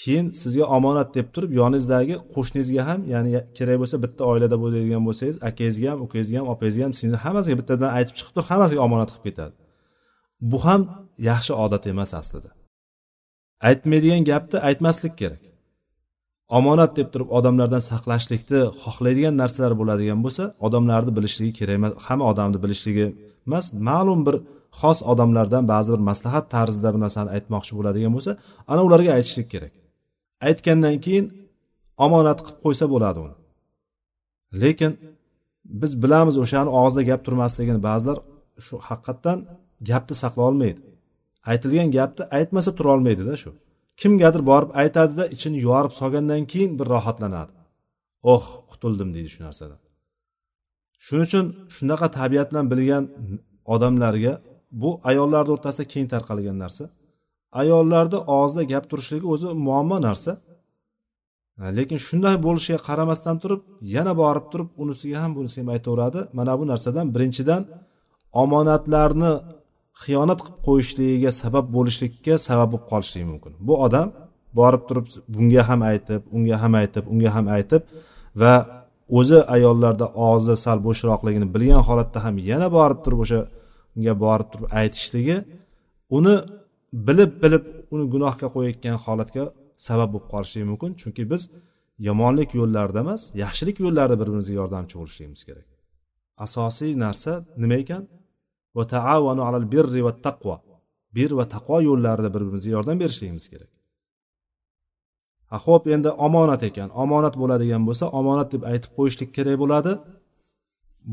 keyin 0.00 0.26
sizga 0.42 0.64
omonat 0.76 1.08
deb 1.16 1.26
turib 1.34 1.52
yoningizdagi 1.60 2.14
qo'shningizga 2.34 2.82
ham 2.88 3.00
ya'ni 3.12 3.30
kerak 3.58 3.76
bo'lsa 3.82 3.96
bitta 4.04 4.22
oilada 4.32 4.56
bo'ladigan 4.62 5.02
bo'lsangiz 5.08 5.36
akangizga 5.48 5.88
ham 5.92 6.00
ukangizga 6.06 6.36
ham 6.40 6.48
opangizga 6.54 6.82
ham 6.86 6.94
singizni 6.98 7.20
hammasiga 7.24 7.56
bittadan 7.60 7.90
aytib 7.98 8.14
chiqib 8.18 8.32
turib 8.36 8.48
hammasiga 8.52 8.80
omonat 8.86 9.08
qilib 9.12 9.24
ketadi. 9.28 9.54
Bu 10.50 10.58
ham 10.66 10.80
yaxshi 11.30 11.52
odat 11.64 11.84
emas 11.92 12.10
aslida. 12.20 12.50
Aytmaydigan 13.68 14.22
gapni 14.30 14.58
aytmaslik 14.68 15.14
kerak. 15.20 15.42
Omonat 16.58 16.92
deb 16.98 17.08
turib 17.12 17.28
odamlardan 17.38 17.82
saqlashlikni 17.90 18.60
xohlaydigan 18.82 19.34
narsalar 19.42 19.72
bo'ladigan 19.80 20.20
bo'lsa 20.24 20.44
odamlarni 20.66 21.12
bilishligi 21.18 21.52
kerak 21.58 21.74
emas 21.80 21.92
hamma 22.06 22.24
odamni 22.32 22.58
bilishligi 22.64 23.06
emas. 23.46 23.66
Ma'lum 23.88 24.20
bir 24.26 24.36
xos 24.80 24.98
odamlardan 25.12 25.64
ba'zi 25.72 25.90
bir 25.94 26.02
maslahat 26.10 26.44
tarzida 26.54 26.88
bir 26.94 27.00
narsani 27.04 27.30
aytmoqchi 27.36 27.72
bo'ladigan 27.78 28.12
bo'lsa 28.16 28.32
ana 28.72 28.80
ularga 28.88 29.10
aytishlik 29.18 29.48
kerak. 29.54 29.72
Aytgandan 30.46 30.96
keyin 31.04 31.26
omonat 32.04 32.38
qilib 32.44 32.58
qo'ysa 32.64 32.84
bo'ladi 32.94 33.18
uni 33.26 33.36
lekin 34.62 34.92
biz 35.64 36.02
bilamiz 36.02 36.36
o'shani 36.44 36.70
og'zida 36.80 37.02
gap 37.10 37.20
turmasligini. 37.26 37.80
Ba'zilar 37.88 38.18
shu 38.66 38.74
haqiqatdan 38.88 39.38
gapni 39.90 40.14
saqlay 40.22 40.44
olmaydi. 40.50 40.80
Aytilgan 41.50 41.88
gapni 41.98 42.24
aytmasa 42.38 42.70
turolmaydida 42.78 43.34
shu. 43.42 43.50
Kimgadir 44.00 44.42
borib 44.50 44.70
aytadida 44.82 45.24
ichini 45.34 45.58
yorib 45.68 45.92
solgandan 46.00 46.42
keyin 46.52 46.72
bir 46.78 46.86
rohatlanadi. 46.94 47.52
Oh 48.32 48.44
qutuldim 48.70 49.08
deydi 49.14 49.30
shu 49.34 49.40
narsadan. 49.46 49.80
Shuning 51.04 51.26
uchun 51.28 51.46
shunaqa 51.76 52.08
tabiat 52.18 52.48
bilan 52.50 52.66
bilgan 52.72 53.04
odamlarga 53.74 54.32
bu 54.82 54.90
ayollarni 55.10 55.50
o'rtasida 55.56 55.84
keng 55.92 56.06
tarqalgan 56.12 56.56
narsa. 56.64 56.84
Ayollarni 57.60 58.18
og'zida 58.38 58.62
gap 58.72 58.84
turishligi 58.90 59.26
o'zi 59.34 59.48
muammo 59.66 59.96
narsa. 60.06 60.32
Lekin 61.78 61.98
shunday 62.06 62.36
bo'lishiga 62.46 62.78
qaramasdan 62.88 63.36
turib 63.42 63.60
yana 63.94 64.12
borib 64.22 64.46
turib 64.52 64.68
unisiga 64.82 65.18
ham 65.22 65.30
bunisiga 65.36 65.62
ham 65.64 65.70
aytaveradi. 65.76 66.20
Mana 66.38 66.52
bu 66.58 66.64
narsadan 66.72 67.06
birinchidan 67.14 67.62
omonatlarni 68.42 69.32
xiyonat 70.02 70.40
qilib 70.44 70.60
qo'yishligiga 70.68 71.30
sabab 71.42 71.66
bo'lishlikka 71.76 72.34
sabab 72.48 72.68
bo'lib 72.72 72.86
qolishligi 72.92 73.26
mumkin. 73.32 73.52
Bu 73.68 73.74
odam 73.86 74.08
borib 74.58 74.82
turib 74.88 75.06
bunga 75.34 75.62
ham 75.68 75.80
aytib 75.90 76.20
unga 76.36 76.56
ham 76.62 76.72
aytib 76.80 77.04
unga 77.12 77.30
ham 77.36 77.46
aytib 77.56 77.82
va 78.42 78.54
o'zi 79.18 79.38
ayollarda 79.56 80.06
og'zi 80.28 80.54
sal 80.64 80.78
bo'shroqligini 80.86 81.46
bilgan 81.54 81.82
holatda 81.88 82.18
ham 82.24 82.34
yana 82.50 82.68
borib 82.76 83.00
turib 83.04 83.20
o'sha 83.24 83.40
unga 83.96 84.14
borib 84.24 84.48
turib 84.52 84.66
aytishligi 84.80 85.36
uni 86.18 86.34
bilib 86.92 87.32
bilib 87.42 87.64
uni 87.94 88.04
gunohga 88.14 88.48
qo'yayotgan 88.54 88.96
holatga 89.04 89.44
sabab 89.88 90.08
bo'lib 90.12 90.28
qolishligi 90.32 90.66
mumkin. 90.70 90.90
Chunki 91.00 91.22
biz 91.32 91.42
yomonlik 92.08 92.50
yo'llarida 92.60 93.00
emas 93.04 93.22
yaxshilik 93.42 93.76
yo'llarida 93.84 94.16
bir 94.20 94.26
birimizga 94.26 94.54
yordamchi 94.60 94.94
bo'lishligimiz 95.00 95.42
kerak. 95.48 95.66
Asosiy 96.44 96.92
narsa 97.04 97.32
nima 97.62 97.76
ekan? 97.84 98.02
Va 98.76 98.84
taavanu 98.94 99.42
alal 99.48 99.66
birri 99.74 100.02
va 100.06 100.12
taqvo 100.26 100.56
bir 101.16 101.30
va 101.38 101.44
taqvo 101.54 101.76
yo'llarida 101.88 102.28
bir 102.34 102.42
birimizga 102.46 102.70
yordam 102.76 102.96
berishligimiz 103.02 103.46
kerak. 103.52 103.70
Ha 105.50 105.56
ho'p 105.66 105.84
endi 105.94 106.10
omonat 106.26 106.62
ekan. 106.70 106.88
Omonat 107.02 107.34
bo'ladigan 107.42 107.82
bo'lsa 107.88 108.04
omonat 108.20 108.48
deb 108.54 108.62
aytib 108.72 108.90
qo'yishlik 108.98 109.30
kerak 109.36 109.56
bo'ladi. 109.62 109.92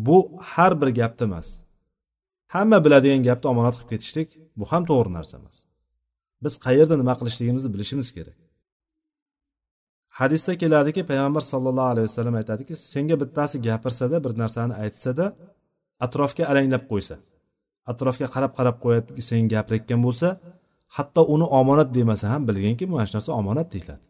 Bu 0.08 0.18
har 0.52 0.72
bir 0.82 0.90
gapda 1.00 1.24
emas. 1.30 1.48
Hamma 2.54 2.78
biladigan 2.86 3.22
gapni 3.30 3.48
omonat 3.54 3.74
qilib 3.78 3.90
ketishlik 3.94 4.30
bu 4.60 4.66
ham 4.72 4.84
to'g'ri 4.90 5.12
narsa 5.18 5.36
emas. 5.42 5.67
Biz 6.44 6.54
qayerda 6.66 6.96
nima 7.02 7.14
qilishligimizni 7.20 7.70
bilishimiz 7.74 8.08
kerak. 8.18 8.38
Hadisda 10.20 10.54
keladiki 10.62 11.02
payg'ambar 11.10 11.44
sallallohu 11.52 11.90
alayhi 11.94 12.08
vasallam 12.10 12.36
aytadiki 12.42 12.74
senga 12.92 13.16
bittasi 13.22 13.56
gapirsada 13.68 14.18
bir 14.26 14.32
narsani 14.42 14.74
aytsada 14.84 15.26
atrofga 16.06 16.44
alanglab 16.52 16.84
qo'ysa 16.92 17.16
atrofga 17.92 18.28
qarab 18.36 18.52
qarab 18.58 18.78
qo'yadiki 18.84 19.22
sen 19.30 19.42
gapirayotgan 19.54 20.00
bo'lsa 20.08 20.28
hatto 20.98 21.22
uni 21.36 21.46
omonat 21.60 21.90
demasa 21.98 22.26
ham 22.34 22.42
bilginki 22.50 22.86
mana 22.92 23.06
shu 23.10 23.14
narsa 23.18 23.32
omonat 23.42 23.68
deyiladi. 23.74 24.04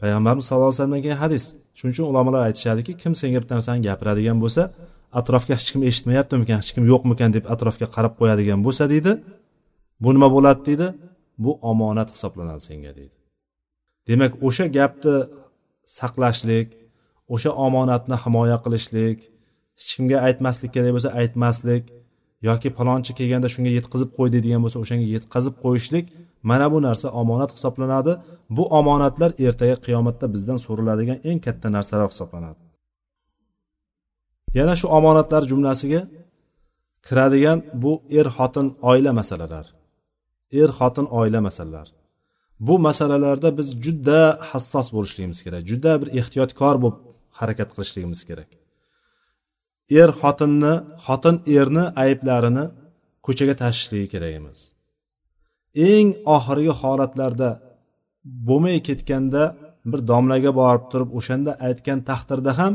Payg'ambarimiz 0.00 0.44
sallallohu 0.48 0.70
alayhi 0.70 0.80
vasallamdan 0.80 1.02
kelgan 1.04 1.20
hadis. 1.24 1.44
Shuning 1.78 1.94
uchun 1.94 2.06
ulamolar 2.12 2.40
aytishadiki 2.48 2.92
kim 3.02 3.12
senga 3.20 3.38
bitta 3.42 3.54
narsani 3.58 3.80
gapiradigan 3.88 4.38
bo'lsa 4.44 4.62
atrofga 5.20 5.54
hech 5.58 5.70
kim 5.72 5.82
eshitmayaptimikan 5.90 6.56
hech 6.62 6.70
kim 6.74 6.84
yo'qmikan 6.92 7.30
deb 7.36 7.44
atrofga 7.54 7.86
qarab 7.96 8.12
qo'yadigan 8.20 8.60
bo'lsa 8.66 8.84
deydi 8.92 9.12
bu 10.02 10.08
nima 10.14 10.28
bo'ladi 10.36 10.60
deydi 10.68 10.88
bu 11.44 11.50
omonat 11.70 12.08
hisoblanadi 12.14 12.62
senga 12.68 12.92
deydi 12.98 13.16
demak 14.08 14.32
o'sha 14.46 14.66
gapni 14.76 15.16
saqlashlik 15.98 16.68
o'sha 17.34 17.50
omonatni 17.66 18.16
himoya 18.24 18.58
qilishlik 18.64 19.18
hech 19.78 19.90
kimga 19.96 20.18
aytmaslik 20.26 20.70
kerak 20.76 20.92
bo'lsa 20.96 21.10
aytmaslik 21.20 21.84
yoki 22.48 22.68
palonchi 22.78 23.12
kelganda 23.18 23.48
shunga 23.54 23.70
yetkazib 23.78 24.10
qo'y 24.18 24.28
deydigan 24.34 24.60
bo'lsa 24.64 24.78
o'shanga 24.84 25.06
yetkazib 25.16 25.54
qo'yishlik 25.64 26.06
mana 26.44 26.72
bu 26.72 26.82
narsa 26.82 27.08
omonat 27.10 27.50
hisoblanadi. 27.56 28.12
Bu 28.50 28.64
omonatlar 28.78 29.30
ertaga 29.46 29.76
qiyomatda 29.86 30.26
bizdan 30.34 30.58
so'raladigan 30.66 31.18
eng 31.30 31.40
katta 31.46 31.68
narsalar 31.76 32.08
hisoblanadi. 32.14 32.60
Yana 34.58 34.74
shu 34.80 34.86
omonatlar 34.98 35.42
jumlasiga 35.50 36.00
kiradigan 37.08 37.58
bu 37.82 37.92
er 38.18 38.26
xotin 38.36 38.66
oila 38.90 39.12
masalalari 39.20 39.70
er 40.60 40.70
xotin 40.78 41.06
oila 41.18 41.40
masalalari. 41.48 41.94
Bu 42.66 42.74
masalalarda 42.86 43.48
biz 43.58 43.68
juda 43.84 44.20
hassos 44.50 44.88
bo'lishligimiz 44.96 45.40
kerak 45.46 45.62
juda 45.70 45.92
bir 46.00 46.08
ehtiyotkor 46.20 46.76
bo'lib 46.82 46.98
harakat 47.38 47.68
qilishligimiz 47.74 48.20
kerak. 48.28 48.50
Er 50.00 50.10
xotinni 50.20 50.74
xotin 51.06 51.36
erni 51.56 51.84
ayblarini 52.04 52.64
ko'chaga 53.26 53.54
tashishligi 53.62 54.08
kerak 54.14 54.32
emas. 54.40 54.60
Eng 55.90 56.08
oxirgi 56.36 56.72
holatlarda 56.80 57.50
bo'lmay 58.48 58.78
ketganda 58.88 59.42
bir 59.90 60.00
domlaga 60.10 60.50
borib 60.60 60.84
turib 60.92 61.10
o'shanda 61.18 61.52
aytgan 61.66 61.98
taqdirda 62.10 62.52
ham 62.60 62.72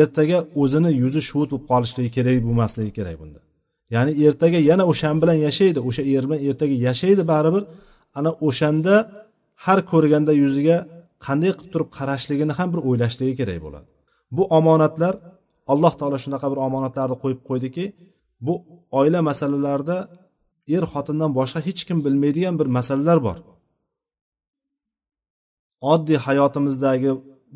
ertaga 0.00 0.38
o'zini 0.62 0.90
yuzi 1.02 1.20
shuvut 1.28 1.48
bo'lib 1.52 1.64
qolishligi 1.70 2.10
kerak 2.16 2.36
bo'lmasligi 2.46 2.92
kerak 2.98 3.16
bunda. 3.22 3.40
Ya'ni 3.94 4.12
ertaga 4.26 4.58
yana 4.70 4.84
o'shan 4.92 5.16
bilan 5.22 5.38
yashaydi 5.46 5.80
o'sha 5.88 6.02
er 6.14 6.24
bilan 6.28 6.40
ertaga 6.48 6.74
yashaydi 6.86 7.22
baribir. 7.32 7.62
Ana 8.18 8.30
o'shanda 8.48 8.94
har 9.64 9.78
ko'rganda 9.92 10.32
yuziga 10.42 10.76
qanday 11.26 11.50
qilib 11.56 11.70
turib 11.72 11.88
qarashligini 11.98 12.52
ham 12.58 12.68
bir 12.72 12.80
o'ylashligi 12.88 13.34
kerak 13.40 13.58
bo'ladi. 13.64 13.86
Bu 14.36 14.42
omonatlar 14.58 15.14
alloh 15.72 15.92
taolo 16.00 16.18
shunaqa 16.24 16.46
bir 16.52 16.58
omonatlarni 16.66 17.16
qo'yib 17.22 17.40
qo'ydiki 17.48 17.84
bu 18.46 18.54
oila 18.98 19.20
masalalarida 19.30 19.96
er 20.76 20.84
xotindan 20.92 21.30
boshqa 21.38 21.60
hech 21.68 21.80
kim 21.88 21.98
bilmaydigan 22.06 22.54
bir 22.60 22.68
masalalar 22.78 23.18
bor. 23.26 23.38
Oddiy 25.92 26.18
hayotimizdagi 26.26 27.10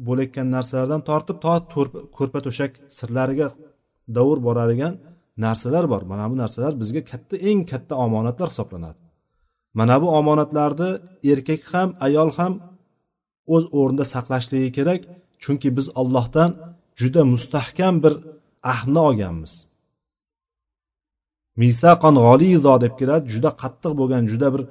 bo'layotgan 0.06 0.48
narsalardan 0.56 1.02
tortib 1.08 1.36
to 1.44 1.54
ko'rpa 2.16 2.38
to'shak 2.46 2.72
sirlariga 2.98 3.48
davr 4.16 4.38
boradigan 4.46 4.94
narsalar 5.36 5.90
bor. 5.90 6.02
Mana 6.02 6.30
bu 6.30 6.36
narsalar 6.36 6.80
bizga 6.80 7.04
katta 7.04 7.36
eng 7.36 7.60
katta 7.70 7.94
omonatlar 8.04 8.48
hisoblanadi. 8.52 9.00
Mana 9.74 10.02
bu 10.02 10.08
omonatlarni 10.18 10.90
erkak 11.32 11.62
ham 11.74 11.88
ayol 12.06 12.30
ham 12.38 12.52
o'z 13.54 13.64
o'rnida 13.78 14.04
saqlashligi 14.14 14.70
kerak. 14.78 15.00
Chunki 15.42 15.68
biz 15.76 15.86
allohdan 16.00 16.50
juda 17.00 17.22
mustahkam 17.32 17.94
bir 18.04 18.14
ahdni 18.72 19.00
olganmiz. 19.08 19.52
Misaqon 21.62 22.14
g'olizo 22.26 22.74
deb 22.84 22.94
keladi. 23.00 23.24
Juda 23.34 23.50
qattiq 23.62 23.92
bo'lgan 24.00 24.24
juda 24.32 24.48
bir 24.54 24.62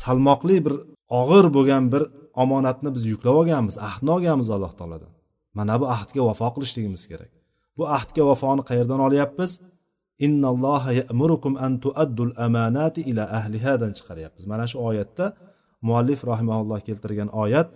salmoqli 0.00 0.56
bir 0.66 0.74
og'ir 1.20 1.46
bo'lgan 1.56 1.84
bir 1.92 2.02
omonatni 2.42 2.90
biz 2.96 3.04
yuklab 3.12 3.36
olganmiz 3.40 3.76
ahdni 3.88 4.10
olganmiz 4.16 4.48
alloh 4.54 4.72
taolodan. 4.78 5.12
Mana 5.58 5.74
bu 5.80 5.86
ahdga 5.96 6.20
vafo 6.28 6.48
qilishligimiz 6.54 7.02
kerak. 7.10 7.30
Bu 7.78 7.84
ahdga 7.96 8.22
vafoni 8.30 8.62
qayerdan 8.70 9.00
olyapmiz? 9.06 9.50
Innalloha 10.26 10.90
ya'murukum 11.00 11.52
an 11.66 11.72
tuaddul 11.84 12.32
amanati 12.46 13.00
ila 13.10 13.24
ahlihadan 13.38 13.92
chiqaryapmiz. 13.98 14.44
Mana 14.52 14.64
shu 14.70 14.76
oyatda 14.88 15.26
muallif 15.88 16.20
rahimaulloh 16.30 16.78
keltirgan 16.88 17.28
oyat 17.42 17.68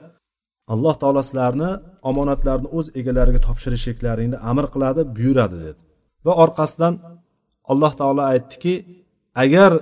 alloh 0.73 0.95
taolo 1.03 1.23
sizlarni 1.29 1.71
omonatlarni 2.11 2.69
o'z 2.79 2.87
egalariga 3.01 3.41
topshirishliklaringni 3.47 4.39
amr 4.51 4.67
qiladi 4.75 5.03
buyuradi 5.17 5.57
dedi. 5.65 5.81
Va 6.27 6.33
orqasidan 6.45 6.95
alloh 7.73 7.93
taolo 8.01 8.23
aytdiki 8.33 8.75
agar 9.45 9.73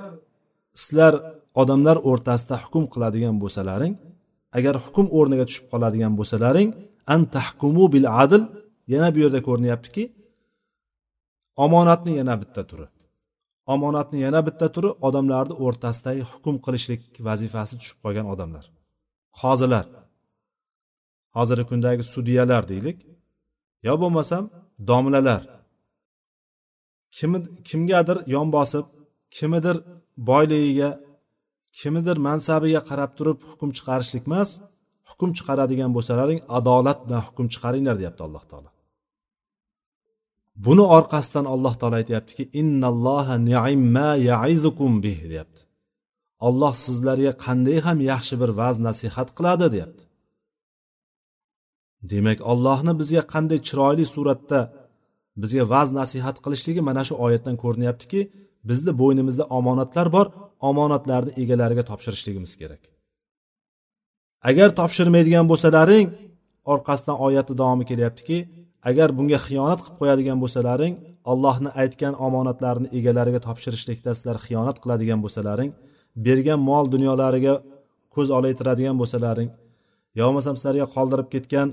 sizlar 0.83 1.15
odamlar 1.63 1.97
o'rtasida 2.11 2.57
hukm 2.65 2.85
qiladigan 2.93 3.37
bo'lsalaring 3.43 3.95
agar 4.59 4.75
hukm 4.85 5.07
o'rniga 5.19 5.45
tushib 5.49 5.67
qoladigan 5.73 6.13
bo'lsalaring 6.19 6.69
an 7.15 7.21
tahkumu 7.37 7.85
bil 7.95 8.07
adl 8.23 8.43
yana 8.93 9.09
bu 9.15 9.19
yerda 9.25 9.41
ko'rinyaptiki 9.49 10.03
omonatni 11.57 12.13
yana 12.21 12.35
bitta 12.43 12.63
turi. 12.71 12.87
Omonatni 13.67 14.19
yana 14.27 14.41
bitta 14.47 14.67
turi 14.75 14.91
odamlarni 15.07 15.55
o'rtasidagi 15.65 16.23
hukm 16.33 16.57
qilishlik 16.65 17.03
vazifasi 17.29 17.75
tushib 17.81 17.99
qolgan 18.05 18.27
odamlar. 18.35 18.65
Qozilar 19.41 19.87
hozirgi 21.37 21.65
kundagi 21.71 22.03
sudyalar 22.15 22.63
deylik. 22.73 22.99
Yo 23.87 23.95
bo'lmasam 24.03 24.45
domlalar. 24.91 25.43
Kimi 27.17 27.39
kimgadir 27.69 28.19
yon 28.35 28.49
bosib 28.57 28.87
kimidir 29.37 29.77
boyligiga 30.29 30.91
kimidir 31.81 32.17
mansabiga 32.29 32.81
qarab 32.91 33.11
turib 33.19 33.39
hukm 33.51 33.71
chiqarishlik 33.77 34.25
emas 34.31 34.51
hukm 35.11 35.31
chiqaradigan 35.39 35.91
bo'lsalaring 35.97 36.41
adolat 36.59 36.99
bilan 37.07 37.23
hukm 37.29 37.47
chiqaringlar 37.55 37.97
deyapti 38.01 38.23
alloh 38.27 38.45
taolo. 38.51 38.72
Buni 40.57 40.85
orqasidan 40.97 41.47
alloh 41.55 41.75
taolo 41.81 41.97
aytyaptiki 42.03 42.45
innalloha 42.61 43.35
ni'imma 43.49 44.11
yaizukum 44.31 44.93
bih 45.05 45.19
deyapti. 45.33 45.63
Olloh 46.47 46.75
sizlarga 46.85 47.33
qanday 47.45 47.79
ham 47.87 47.99
yaxshi 48.13 48.35
bir 48.43 48.51
vaz 48.61 48.77
nasihat 48.89 49.29
qiladi 49.37 49.67
deyapti. 49.75 50.05
Demak 52.11 52.39
ollohni 52.53 52.93
bizga 53.01 53.23
qanday 53.35 53.59
chiroyli 53.69 54.05
suratda 54.15 54.61
bizga 55.43 55.65
vaz 55.75 55.89
nasihat 55.99 56.37
qilishligi 56.45 56.81
mana 56.89 57.03
shu 57.09 57.15
oyatdan 57.27 57.57
ko'rinyaptiki 57.63 58.21
bizni 58.69 58.93
bo'ynimizda 59.01 59.45
omonatlar 59.59 60.07
bor 60.17 60.27
omonatlarni 60.71 61.33
egalariga 61.43 61.85
topshirishligimiz 61.91 62.53
kerak. 62.61 62.83
Agar 64.49 64.69
topshirmaydigan 64.81 65.47
bo'lsalaring 65.51 66.07
orqasidan 66.73 67.17
oyatni 67.27 67.55
davomi 67.61 67.85
kelyaptiki 67.91 68.39
agar 68.91 69.09
bunga 69.19 69.39
xiyonat 69.47 69.81
qilib 69.85 69.97
qo'yadigan 70.01 70.39
bo'lsalaring 70.43 70.95
allohni 71.33 71.71
aytgan 71.83 72.15
omonatlarni 72.27 72.89
egalariga 72.99 73.41
topshirishlikda 73.47 74.11
sizlar 74.19 74.37
xiyonat 74.47 74.77
qiladigan 74.83 75.21
bo'lsalaring 75.25 75.71
bergan 76.27 76.61
mol 76.71 76.85
dunyolariga 76.95 77.55
ko'z 78.15 78.29
olaytiradigan 78.39 78.97
bo'lsalaring 79.01 79.51
yo 80.19 80.23
bo'lmasam 80.27 80.55
sizlarga 80.59 80.87
qoldirib 80.95 81.29
ketgan 81.35 81.69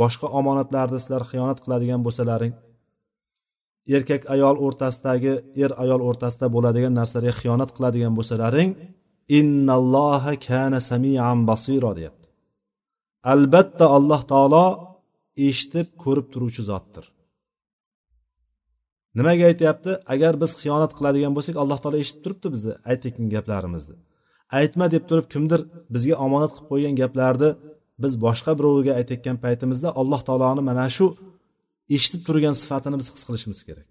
boshqa 0.00 0.26
omonatlarni 0.40 0.98
sizlar 1.02 1.22
xiyonat 1.30 1.58
qiladigan 1.64 2.00
bo'lsalaring 2.06 2.52
erkak 3.96 4.22
ayol 4.34 4.56
o'rtasidagi 4.66 5.34
er 5.64 5.70
ayol 5.82 6.00
o'rtasida 6.08 6.46
bo'ladigan 6.54 6.92
narsalarga 7.00 7.34
xiyonat 7.40 7.70
qiladigan 7.76 8.12
bo'lsalaring 8.18 8.70
innalloha 9.38 10.32
kana 10.46 10.78
samian 10.90 11.38
basiro 11.48 11.90
deyapti. 11.98 12.28
Albatta 13.32 13.84
alloh 13.96 14.20
taolo 14.32 14.66
eshitib 15.48 15.86
ko'rib 16.04 16.26
turuvchi 16.32 16.62
zotdir. 16.70 17.04
Nimaga 19.18 19.44
aytyapti? 19.50 19.92
Agar 20.14 20.40
biz 20.42 20.56
xiyonat 20.60 20.92
qiladigan 20.98 21.32
bo'lsak 21.36 21.56
alloh 21.62 21.78
taolo 21.82 22.02
eshitib 22.02 22.22
turibdi 22.24 22.48
bizni 22.54 22.72
aytayotgan 22.90 23.28
gaplarimizni 23.34 23.96
aytma 24.60 24.90
deb 24.90 25.04
turib 25.10 25.26
kimdir 25.32 25.60
bizga 25.94 26.16
omonat 26.26 26.50
qilib 26.54 26.68
qo'ygan 26.72 26.94
gaplarni 27.02 27.50
biz 28.02 28.12
boshqa 28.24 28.52
birovga 28.58 28.92
aytayotgan 29.00 29.36
paytimizda 29.44 29.88
alloh 30.00 30.20
taoloni 30.28 30.62
mana 30.70 30.86
shu 30.96 31.06
eshitib 31.96 32.22
turgan 32.28 32.54
sifatini 32.62 32.96
biz 33.00 33.08
his 33.14 33.24
qilishimiz 33.28 33.60
kerak. 33.68 33.88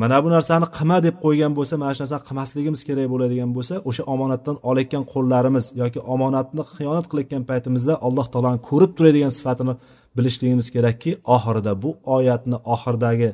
Mana 0.00 0.24
bu 0.24 0.28
narsani 0.34 0.66
qilma 0.76 0.98
deb 1.06 1.16
qo'ygan 1.24 1.52
bo'lsa 1.58 1.74
mana 1.82 1.92
shu 1.94 2.00
narsani 2.04 2.22
qilmasligimiz 2.28 2.80
kerak 2.88 3.06
bo'ladigan 3.12 3.50
bo'lsa 3.56 3.74
o'sha 3.88 4.02
omonatdan 4.14 4.56
olayotgan 4.68 5.04
qo'llarimiz 5.12 5.66
yoki 5.82 6.00
omonatni 6.14 6.62
xiyonat 6.74 7.06
qilayotgan 7.10 7.42
paytimizda 7.50 7.94
alloh 8.06 8.26
taoloni 8.32 8.60
ko'rib 8.68 8.92
turadigan 8.98 9.32
sifatini 9.38 9.74
bilishligimiz 10.16 10.66
kerakki 10.74 11.10
oxirida 11.34 11.72
bu 11.82 11.90
oyatni 12.16 12.56
oxiridagi 12.74 13.28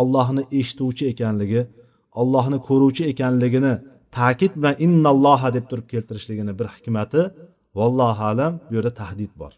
ollohni 0.00 0.42
eshituvchi 0.60 1.04
ekanligi 1.12 1.60
ollohni 2.20 2.58
ko'ruvchi 2.68 3.02
ekanligini 3.12 3.74
ta'kid 4.18 4.52
bilan 4.58 4.74
innalloha 4.86 5.48
deb 5.56 5.64
turib 5.70 5.86
keltirishligini 5.92 6.52
bir 6.58 6.66
hikmati 6.74 7.20
vallohu 7.78 8.22
alam 8.32 8.52
bu 8.68 8.72
yerda 8.76 8.92
tahdid 9.00 9.32
bor. 9.40 9.52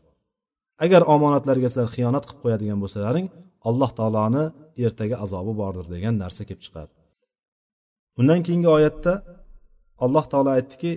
Agar 0.84 1.02
omonatlarga 1.14 1.68
sizlar 1.72 1.88
xiyonat 1.96 2.24
qilib 2.28 2.40
qo'yadigan 2.44 2.78
bo'lsalaring 2.82 3.26
alloh 3.68 3.90
taoloni 3.98 4.44
ertaga 4.84 5.16
azobi 5.24 5.52
bordir 5.60 5.86
degan 5.94 6.14
narsa 6.22 6.42
kelib 6.48 6.62
chiqadi. 6.66 6.92
Undan 8.20 8.40
keyingi 8.46 8.68
oyatda 8.78 9.12
alloh 10.04 10.24
taolo 10.32 10.50
aytdiki 10.58 10.92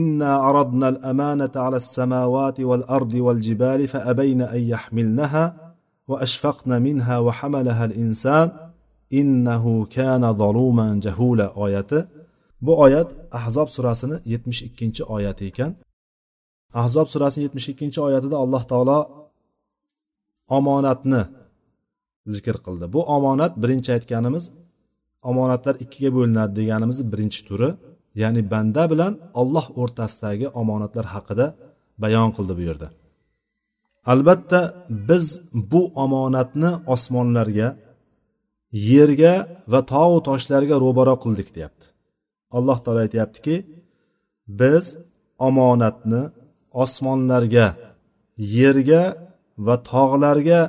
إنا 0.00 0.30
عرضنا 0.46 0.88
الأمانة 0.88 1.54
على 1.56 1.76
السماوات 1.76 2.60
والأرض 2.60 3.14
والجبال 3.14 3.80
فأبين 3.88 4.40
أن 4.42 4.60
يحملنها 4.74 5.44
وأشفقن 6.08 6.82
منها 6.82 7.16
وحملها 7.18 7.84
الإنسان 7.84 8.48
innahu 9.12 9.86
kana 9.94 10.32
ظلوما 10.32 11.00
jahula. 11.00 11.52
Oyati. 11.54 12.04
Bu 12.60 12.80
oyat 12.80 13.12
ahzob 13.32 13.68
surasini 13.68 14.16
72 14.24 15.04
oyati 15.04 15.44
ekan. 15.46 15.74
Ahzob 16.74 17.06
surasini 17.06 17.44
72 17.44 18.00
oyatida 18.00 18.36
alloh 18.36 18.62
taolo 18.64 18.98
omonatni 20.48 21.22
zikr 22.34 22.56
qildi. 22.64 22.84
Bu 22.94 23.00
omonat 23.16 23.52
birinchi 23.62 23.90
aytganimiz 23.96 24.44
omonatlar 25.30 25.74
ikkiga 25.84 26.10
bo'linadi 26.16 26.52
deganimizni 26.60 27.04
birinchi 27.12 27.40
turi 27.48 27.70
ya'ni 28.22 28.42
banda 28.52 28.82
bilan 28.92 29.12
olloh 29.40 29.66
o'rtasidagi 29.80 30.46
omonatlar 30.60 31.06
haqida 31.14 31.46
bayon 32.02 32.30
qildi 32.36 32.54
bu 32.58 32.62
yerda 32.68 32.88
albatta 34.12 34.60
biz 35.08 35.26
bu 35.54 35.82
omonatni 36.04 36.70
osmonlarga 36.94 37.68
yerga 38.72 39.34
va 39.72 39.80
tog'u 39.92 40.18
toshlarga 40.28 40.76
ro'baro 40.84 41.14
qildik 41.24 41.48
deyapti. 41.56 41.86
Alloh 42.56 42.78
taolo 42.84 43.00
aytyaptiki 43.06 43.56
biz 44.60 44.84
omonatni 45.48 46.22
osmonlarga 46.84 47.66
yerga 48.58 49.02
va 49.66 49.76
tog'larga 49.92 50.60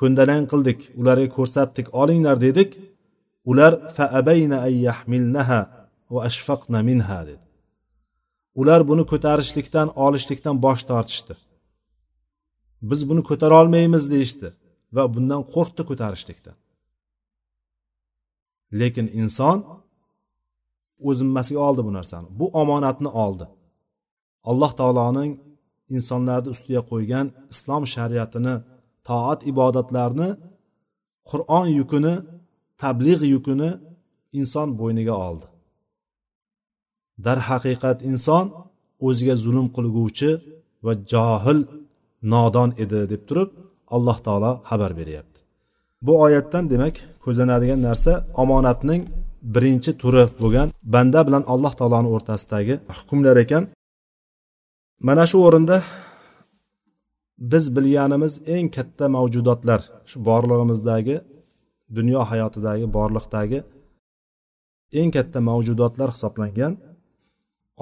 ko'ndalang 0.00 0.44
qildik 0.52 0.78
ularga 1.00 1.28
ko'rsatdik 1.36 1.86
olinglar 2.00 2.36
dedik 2.46 2.70
ular 3.50 3.72
faabayna 3.96 4.56
ayyahmilnaha 4.68 5.60
va 6.12 6.20
ashfaqna 6.28 6.80
minha 6.88 7.20
dedi. 7.28 7.44
Ular 8.60 8.80
buni 8.90 9.04
ko'tarishlikdan 9.12 9.88
olishlikdan 10.04 10.56
bosh 10.64 10.82
tortishdi. 10.90 11.34
Biz 12.90 13.00
buni 13.10 13.22
ko'tara 13.28 13.54
olmaymiz 13.60 14.04
deyishdi 14.12 14.48
va 14.96 15.02
bundan 15.14 15.42
qo'rqdi 15.54 15.82
ko'tarishlikdan. 15.90 16.56
Lekin 18.80 19.06
inson 19.20 19.58
o'z 21.08 21.16
zimmasiga 21.20 21.60
oldi 21.68 21.82
bu 21.86 21.92
narsani 21.98 22.28
bu 22.38 22.46
omonatni 22.62 23.10
oldi. 23.24 23.46
Alloh 24.50 24.72
taoloning 24.80 25.32
insonlarni 25.96 26.48
ustiga 26.54 26.82
qo'ygan 26.90 27.26
islom 27.52 27.82
shariatini 27.94 28.54
toat 29.10 29.40
ibodatlarni 29.52 30.28
qur'on 31.30 31.66
yukini 31.78 32.14
tabliğ 32.82 33.22
yukini 33.34 33.70
inson 34.38 34.68
bo'yniga 34.80 35.14
oldi. 35.28 35.46
Darhaqiqat 37.26 37.98
inson 38.10 38.46
o'ziga 39.06 39.34
zulm 39.44 39.66
qilguvchi 39.76 40.30
va 40.84 40.92
johil 41.12 41.58
nodon 42.32 42.70
edi 42.82 43.00
deb 43.12 43.22
turib 43.28 43.50
alloh 43.96 44.18
taolo 44.26 44.52
xabar 44.70 44.92
beryapti. 45.00 45.38
Bu 46.06 46.12
oyatdan 46.24 46.64
demak 46.72 46.94
ko'zlanadigan 47.24 47.80
narsa 47.88 48.12
omonatning 48.42 49.02
birinchi 49.54 49.90
turi 50.02 50.24
bo'lgan 50.40 50.68
banda 50.94 51.20
bilan 51.26 51.44
alloh 51.52 51.72
taoloni 51.80 52.08
o'rtasidagi 52.14 52.74
hukmlar 52.98 53.36
ekan. 53.44 53.62
Mana 55.06 55.24
shu 55.30 55.38
o'rinda 55.46 55.76
biz 57.40 57.76
bilganimiz 57.76 58.34
eng 58.54 58.68
katta 58.76 59.04
mavjudotlar 59.16 59.80
shu 60.10 60.16
borlig'imizdagi 60.28 61.16
dunyo 61.96 62.20
hayotidagi 62.30 62.86
borliqdagi 62.96 63.58
eng 65.00 65.10
katta 65.16 65.38
mavjudotlar 65.50 66.08
hisoblangan 66.14 66.74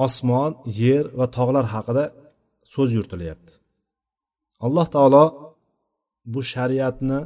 osmon 0.04 0.52
yer 0.82 1.04
va 1.18 1.26
tog'lar 1.36 1.66
haqida 1.74 2.04
so'z 2.72 2.90
yuritilyapti. 2.96 3.52
Alloh 4.66 4.86
taolo 4.94 5.24
bu 6.32 6.40
shariatni 6.52 7.20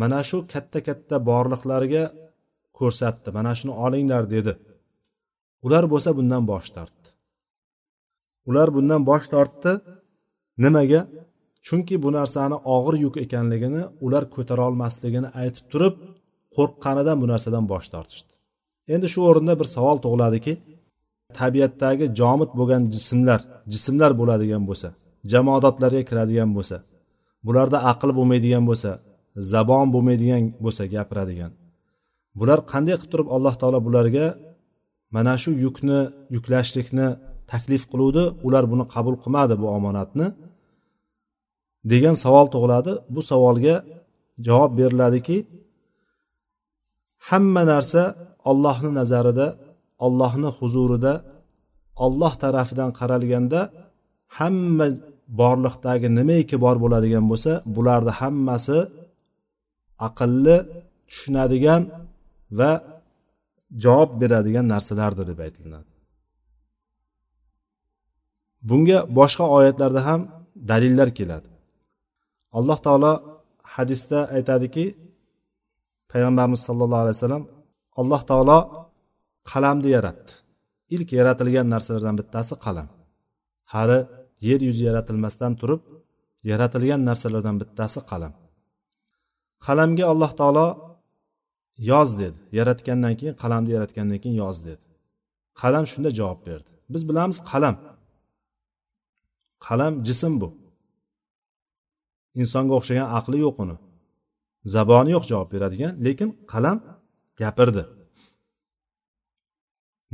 mana 0.00 0.20
shu 0.28 0.38
katta 0.52 0.78
katta 0.88 1.16
borliqlarga 1.30 2.04
ko'rsatdi 2.78 3.28
mana 3.36 3.52
shuni 3.58 3.72
olinglar 3.84 4.24
dedi. 4.34 4.52
Ular 5.66 5.84
bo'lsa 5.92 6.10
bundan 6.18 6.42
bosh 6.50 6.68
tortdi. 6.76 7.08
Ular 8.48 8.68
bundan 8.76 9.02
bosh 9.10 9.26
tortdi. 9.34 9.72
Nimaga? 10.62 11.00
Chunki 11.66 11.96
bu 12.04 12.10
narsani 12.18 12.56
og'ir 12.74 12.94
yuk 13.04 13.14
ekanligini 13.24 13.82
ular 14.04 14.24
ko'tara 14.34 14.62
olmasligini 14.68 15.28
aytib 15.40 15.64
turib 15.72 15.94
qo'rqqanidan 16.56 17.16
bu 17.22 17.26
narsadan 17.32 17.64
bosh 17.72 17.88
tortishdi. 17.94 18.32
Endi 18.94 19.06
shu 19.12 19.20
o'rinda 19.30 19.54
bir 19.60 19.68
savol 19.76 19.98
tug'iladiki 20.04 20.52
tabiatdagi 21.38 22.06
jomid 22.20 22.50
bo'lgan 22.58 22.82
jismlar 22.94 23.40
jismlar 23.72 24.10
bo'ladigan 24.20 24.62
bo'lsa 24.68 24.88
jamoadotlarga 25.32 26.02
kiradigan 26.08 26.50
bo'lsa 26.56 26.76
bularda 27.46 27.78
aql 27.92 28.10
bo'lmaydigan 28.18 28.64
bo'lsa 28.70 28.90
zabon 29.52 29.86
bo'lmaydigan 29.94 30.42
bo'lsa 30.64 30.82
gapiradigan. 30.94 31.52
Bular 32.38 32.58
qanday 32.72 32.96
qilib 32.98 33.12
turib 33.12 33.28
alloh 33.36 33.54
taolo 33.60 33.78
bularga 33.86 34.26
mana 35.14 35.34
shu 35.42 35.50
yukni 35.64 36.00
yuklashlikni 36.34 37.08
taklif 37.52 37.82
qiluvdi? 37.92 38.22
Ular 38.46 38.64
buni 38.72 38.84
qabul 38.94 39.14
qilmadi 39.22 39.54
bu 39.62 39.66
omonatni. 39.78 40.26
Degan 41.90 42.16
savol 42.24 42.46
tug'iladi. 42.54 42.92
Bu 43.14 43.20
savolga 43.30 43.76
javob 44.46 44.72
beriladiki 44.78 45.36
hamma 47.28 47.62
narsa 47.72 48.02
ollohni 48.50 48.90
nazarida 49.00 49.46
ollohni 50.06 50.50
huzurida 50.58 51.12
olloh 52.04 52.32
tarafidan 52.42 52.90
qaralganda 52.98 53.60
hamma 54.38 54.86
borliqdagi 55.40 56.08
nimaiki 56.18 56.56
bor 56.64 56.76
bo'ladigan 56.84 57.24
bo'lsa 57.30 57.52
bularni 57.76 58.12
hammasi 58.20 58.78
aqlli 60.06 60.56
tushunadigan 61.08 61.82
va 62.58 62.70
javob 63.84 64.10
beradigan 64.22 64.66
narsalardir 64.74 65.24
deb 65.30 65.38
aytilinadi 65.46 65.90
bunga 68.68 68.98
boshqa 69.18 69.44
oyatlarda 69.56 70.00
ham 70.08 70.20
dalillar 70.70 71.08
keladi. 71.18 71.51
Alloh 72.58 72.78
taolo 72.86 73.12
hadisda 73.74 74.18
aytadiki 74.36 74.84
payg'ambarimiz 76.10 76.60
sollallohu 76.68 77.02
alayhi 77.04 77.16
vasallam 77.18 77.44
alloh 78.00 78.20
taolo 78.30 78.58
qalamni 79.50 79.88
yaratdi. 79.96 80.32
Ilk 80.94 81.08
yaratilgan 81.18 81.66
narsalardan 81.74 82.14
bittasi 82.20 82.54
qalam. 82.64 82.88
Hali 83.72 83.98
yer 84.48 84.60
yuzi 84.68 84.82
yaratilmasdan 84.88 85.52
turib 85.60 85.80
yaratilgan 86.50 87.00
narsalardan 87.08 87.56
bittasi 87.62 88.00
qalam. 88.10 88.32
Qalamga 89.66 90.04
alloh 90.12 90.32
taolo 90.40 90.66
yoz 91.90 92.10
dedi. 92.20 92.38
Yaratgandan 92.58 93.14
keyin 93.18 93.34
qalamni 93.42 93.70
yaratgandan 93.76 94.18
keyin 94.22 94.36
yoz 94.44 94.58
dedi. 94.68 94.84
Qalam 95.60 95.84
shunda 95.92 96.10
javob 96.18 96.40
berdi. 96.48 96.70
Biz 96.92 97.02
bilamiz 97.08 97.38
qalam. 97.50 97.76
Qalam 99.66 99.92
jism 100.08 100.32
bu. 100.40 100.48
Insonga 102.40 102.74
o'xshagan 102.78 103.08
aqli 103.18 103.38
yo'q 103.46 103.56
uni. 103.64 103.76
Zaboni 104.74 105.10
yo'q 105.16 105.24
javob 105.30 105.48
beradigan 105.54 105.92
lekin 106.06 106.28
qalam 106.52 106.78
gapirdi. 107.40 107.84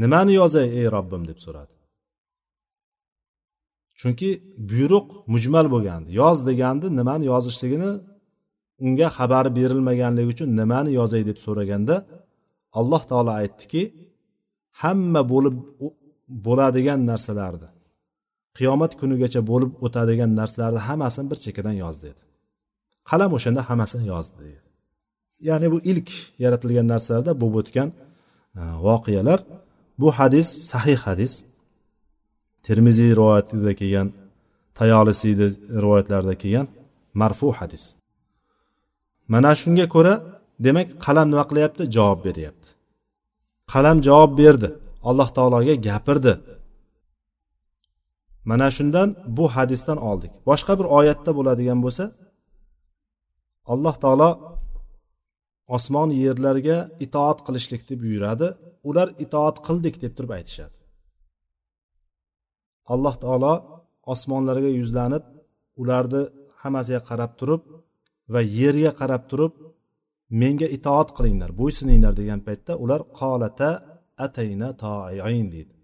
Nimani 0.03 0.33
yozay 0.41 0.67
ey 0.79 0.87
robbim 0.97 1.23
deb 1.31 1.39
so'radi. 1.45 1.75
Chunki 4.01 4.31
buyruq 4.71 5.09
mujmal 5.33 5.67
bo'lgandi. 5.75 6.09
Yoz 6.21 6.39
degandi 6.49 6.87
nimani 6.99 7.25
yozishligini 7.33 7.91
unga 8.85 9.09
xabari 9.17 9.51
berilmaganligi 9.59 10.29
uchun 10.35 10.49
nimani 10.61 10.91
yozay 11.01 11.23
deb 11.31 11.39
so'raganda 11.45 11.97
alloh 12.79 13.03
taolo 13.11 13.33
aytdiki 13.43 13.83
hamma 14.81 15.23
bo'lib 15.33 15.57
bo'ladigan 16.47 17.01
narsalarni 17.11 17.69
qiyomat 18.59 18.93
kunigacha 19.01 19.41
bo'lib 19.51 19.71
o'tadigan 19.85 20.31
narsalarni 20.41 20.81
hammasini 20.89 21.27
bir 21.31 21.39
chekkadan 21.45 21.77
yoz 21.85 21.97
dedi 22.07 22.21
qalam 23.11 23.31
o'shanda 23.37 23.61
hammasini 23.69 24.07
yozdi 24.15 24.39
dedi 24.47 24.69
ya'ni 25.49 25.67
bu 25.73 25.79
ilk 25.91 26.09
yaratilgan 26.45 26.87
narsalarda 26.93 27.33
bo'lib 27.41 27.57
o'tgan 27.63 27.89
e, 28.57 28.63
voqealar. 28.87 29.41
Bu 29.99 30.13
hadis 30.19 30.49
sahih 30.71 30.99
hadis. 31.07 31.45
Termiziy 32.63 33.11
rivoyatida 33.17 33.73
kelgan 33.81 34.09
tayolisiyni 34.75 35.49
rivoyatlarida 35.83 36.35
kelgan 36.43 36.67
marfu 37.15 37.53
hadis. 37.53 37.85
Mana 39.33 39.53
shunga 39.61 39.87
ko'ra 39.95 40.15
demak 40.67 40.89
qalam 41.05 41.27
nima 41.33 41.45
qilyapti? 41.51 41.83
Javob 41.97 42.21
beryapti. 42.27 42.69
Qalam 43.73 43.97
javob 44.09 44.33
berdi. 44.41 44.69
Alloh 45.09 45.29
taologa 45.37 45.75
gapirdi. 45.89 46.33
Mana 48.51 48.69
shundan 48.77 49.09
bu 49.37 49.45
hadisdan 49.57 49.99
oldik. 50.11 50.33
Boshqa 50.49 50.73
bir 50.81 50.87
oyatda 50.99 51.31
bo'ladigan 51.39 51.79
bo'lsa 51.85 52.05
alloh 53.73 53.95
taolo 54.05 54.31
osmon 55.77 56.11
yerlarga 56.25 56.79
itoat 57.05 57.39
qilishlikni 57.47 57.95
buyuradi. 58.03 58.49
Ular 58.89 59.09
itoat 59.25 59.57
qildik 59.67 59.95
deb 60.03 60.13
turib 60.17 60.33
aytishadi. 60.39 60.77
Alloh 62.93 63.15
taolo 63.23 63.55
osmonlarga 64.13 64.71
yuzlanib 64.81 65.25
ularni 65.83 66.23
hammasiga 66.63 67.01
qarab 67.11 67.33
turib 67.41 67.63
va 68.33 68.41
yerga 68.61 68.93
qarab 69.01 69.23
turib 69.31 69.53
menga 70.43 70.69
itoat 70.77 71.09
qilinglar 71.17 71.51
bo'ysuninglar 71.61 72.13
degan 72.21 72.41
paytda 72.47 72.73
ular 72.85 73.01
qolata 73.19 73.71
atayna 74.27 74.69
toiin 74.85 75.49
deydi. 75.55 75.75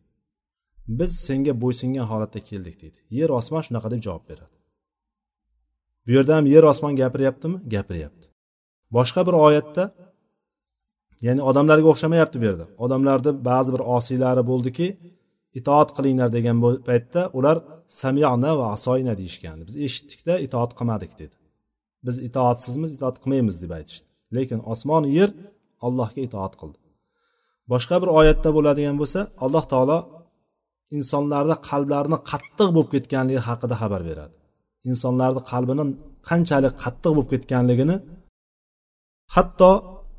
Biz 0.89 1.17
senga 1.27 1.61
bo'ysungan 1.63 2.07
holatda 2.13 2.41
keldik 2.41 2.81
deydi. 2.83 2.99
Yer 3.11 3.31
osmon 3.39 3.63
shunaqa 3.67 3.91
deb 3.91 4.03
javob 4.07 4.25
beradi. 4.31 4.55
Bu 6.07 6.11
yerda 6.17 6.37
ham 6.37 6.47
yer 6.47 6.65
osmon 6.73 6.97
gapiryaptimi? 6.97 7.59
Gapiryapti. 7.75 8.27
Boshqa 8.97 9.27
bir 9.27 9.37
oyatda 9.47 9.85
ya'ni 11.27 11.43
odamlarga 11.51 11.89
o'xshamayapti 11.93 12.37
bu 12.41 12.45
yerda. 12.49 12.67
Odamlarni 12.85 13.33
ba'zi 13.51 13.71
bir 13.75 13.83
osiylari 13.97 14.43
bo'ldiki 14.51 14.87
itoat 15.59 15.91
qilinglar 15.97 16.29
degan 16.37 16.57
paytda 16.89 17.23
ular 17.39 17.57
samyana 18.03 18.53
va 18.59 18.67
asoyna 18.77 19.15
deyishgandi. 19.21 19.63
Biz 19.69 19.77
eshitdikda 19.87 20.35
itoat 20.47 20.73
qilmadik 20.79 21.13
dedi. 21.23 21.37
Biz 22.07 22.17
itoatsizmiz 22.29 22.91
itoat 22.97 23.17
qilmaymiz 23.23 23.57
deb 23.63 23.71
aytishdi. 23.79 24.07
Lekin 24.37 24.61
osmon 24.73 25.05
yer 25.19 25.31
allohga 25.87 26.21
itoat 26.29 26.55
qildi. 26.61 26.79
Boshqa 27.73 27.97
bir 28.03 28.11
oyatda 28.19 28.51
bo'ladigan 28.57 28.97
bo'lsa 29.01 29.21
alloh 29.45 29.65
taolo 29.73 29.99
insonlarni 30.99 31.57
qalblarini 31.69 32.19
qattiq 32.31 32.69
bo'lib 32.77 32.91
ketganligi 32.95 33.41
haqida 33.49 33.75
xabar 33.83 34.03
beradi. 34.09 34.35
Insonlarni 34.91 35.43
qalbini 35.51 35.85
qanchalik 36.29 36.75
qattiq 36.85 37.13
bo'lib 37.17 37.29
ketganligini 37.33 37.97
hatto 39.35 39.71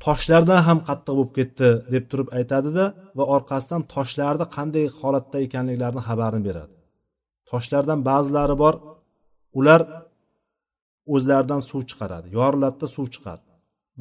toshlardan 0.04 0.60
ham 0.68 0.78
qattiq 0.88 1.14
bo'lib 1.18 1.32
ketdi 1.38 1.68
deb 1.94 2.04
turib 2.10 2.28
aytadida 2.38 2.84
va 3.18 3.24
orqasidan 3.36 3.82
toshlarni 3.94 4.46
qanday 4.56 4.86
holatda 5.00 5.36
ekanliklarini 5.46 6.02
xabarini 6.08 6.44
beradi. 6.48 6.74
Toshlardan 7.50 8.00
ba'zilari 8.10 8.54
bor 8.62 8.74
ular 9.58 9.80
o'zlaridan 11.14 11.60
suv 11.70 11.82
chiqaradi 11.90 12.26
yoriladida 12.38 12.86
suv 12.96 13.06
chiqadi 13.14 13.42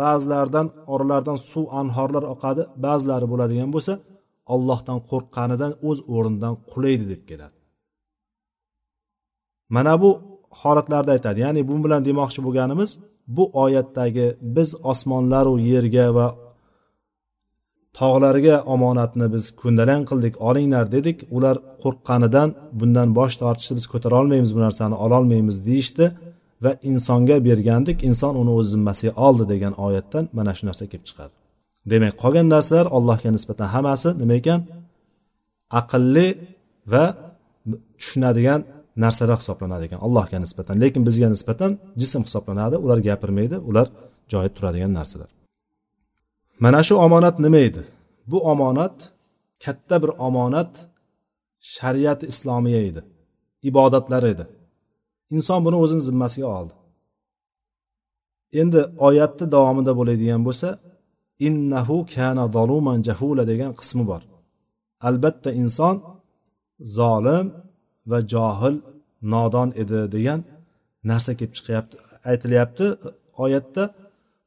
ba'zilaridan 0.01 0.67
oralaridan 0.93 1.39
suv 1.51 1.65
anhorlar 1.81 2.23
oqadi 2.33 2.61
ba'zilari 2.85 3.25
bo'ladigan 3.31 3.69
bo'lsa 3.75 3.93
ollohdan 4.53 4.99
qo'rqqanidan 5.09 5.71
o'z 5.89 5.99
o'rnidan 6.15 6.53
qulaydi 6.71 7.05
deb 7.13 7.21
keladi. 7.29 7.57
Mana 9.75 9.93
bu 10.01 10.09
holatlarda 10.61 11.11
aytadi 11.15 11.39
ya'ni 11.45 11.61
bu 11.69 11.75
bilan 11.83 12.01
demoqchi 12.09 12.39
bo'lganimiz 12.45 12.91
bu 13.27 13.43
oyatdagi 13.63 14.27
biz 14.55 14.69
osmonlaru 14.91 15.55
yerga 15.71 16.07
va 16.17 16.27
tog'larga 17.99 18.55
omonatni 18.73 19.27
biz 19.33 19.45
ko'ndalang 19.61 20.03
qildik 20.09 20.35
olinglar 20.47 20.85
dedik 20.95 21.17
ular 21.35 21.55
qo'rqqanidan 21.83 22.49
bundan 22.79 23.09
bosh 23.19 23.35
tortishdi 23.41 23.73
biz 23.79 23.85
ko'tara 23.93 24.15
olmaymiz 24.21 24.51
bu 24.55 24.59
narsani 24.67 24.95
ololmaymiz 25.05 25.57
deyishdi 25.67 26.05
va 26.63 26.71
insonga 26.91 27.37
bergandik 27.47 27.97
inson 28.09 28.33
uni 28.41 28.51
o'z 28.59 28.67
zimmasiga 28.73 29.13
oldi 29.27 29.43
degan 29.53 29.73
oyatdan 29.85 30.23
mana 30.37 30.51
shu 30.57 30.63
narsa 30.69 30.85
kelib 30.91 31.05
chiqadi. 31.09 31.44
Demak 31.91 32.13
qolgan 32.23 32.47
narsalar 32.55 32.87
allohga 32.97 33.29
nisbatan 33.37 33.67
hammasi 33.75 34.09
nima 34.21 34.35
ekan? 34.41 34.59
Aqlli 35.79 36.27
va 36.93 37.05
tushunadigan 37.99 38.61
narsalar 39.03 39.37
hisoblanadi 39.41 39.83
ekan 39.87 39.99
allohga 40.07 40.37
nisbatan. 40.45 40.75
Lekin 40.83 41.01
bizga 41.07 41.27
nisbatan 41.35 41.71
jism 42.01 42.21
hisoblanadi 42.27 42.75
ular 42.83 42.99
gapirmaydi 43.07 43.57
ular 43.69 43.87
joyida 44.31 44.53
turadigan 44.57 44.91
narsalar. 44.99 45.29
Mana 46.63 46.79
shu 46.87 46.95
omonat 47.07 47.35
nima 47.45 47.59
edi? 47.69 47.81
Bu 48.31 48.37
omonat 48.53 48.95
katta 49.63 49.95
bir 50.03 50.11
omonat 50.27 50.71
shariati 51.75 52.25
islomiya 52.33 52.81
edi 52.89 53.01
ibodatlar 53.69 54.23
edi. 54.33 54.45
Inson 55.35 55.59
buni 55.65 55.77
o'zini 55.83 56.01
zimmasiga 56.09 56.47
oldi. 56.57 56.73
Endi 58.61 58.81
oyatni 59.07 59.45
davomida 59.55 59.91
bo'ladigan 59.99 60.41
bo'lsa 60.47 60.67
innahu 61.47 61.97
kana 62.13 62.43
zaluman 62.55 62.99
jahula 63.07 63.43
degan 63.51 63.71
qismi 63.79 64.03
bor. 64.11 64.21
Albatta 65.07 65.49
inson 65.61 65.95
zolim 66.97 67.47
va 68.11 68.19
johil 68.33 68.75
nodon 69.33 69.69
edi 69.81 69.99
degan 70.15 70.39
narsa 71.09 71.31
kelib 71.39 71.53
chiqyapti 71.57 71.95
aytilyapti. 72.29 72.85
Oyatda 73.43 73.83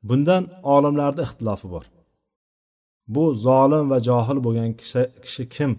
bundan 0.08 0.42
olimlarni 0.74 1.20
ixtilofi 1.26 1.66
bor. 1.74 1.84
Bu 3.14 3.24
zolim 3.46 3.84
va 3.92 3.98
johil 4.08 4.38
bo'lgan 4.46 4.70
kishi 4.80 5.02
kishi 5.24 5.44
kim? 5.56 5.72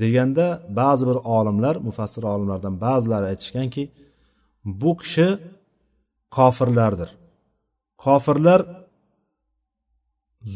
deganda 0.00 0.46
ba'zi 0.68 1.04
bir 1.08 1.18
olimlar 1.36 1.76
mufassir 1.76 2.22
olimlardan 2.22 2.74
ba'zilari 2.80 3.26
aytishganki 3.32 3.82
bu 4.64 4.96
kishi 4.96 5.28
kofirlardir. 6.36 7.10
Kofirlar 8.04 8.60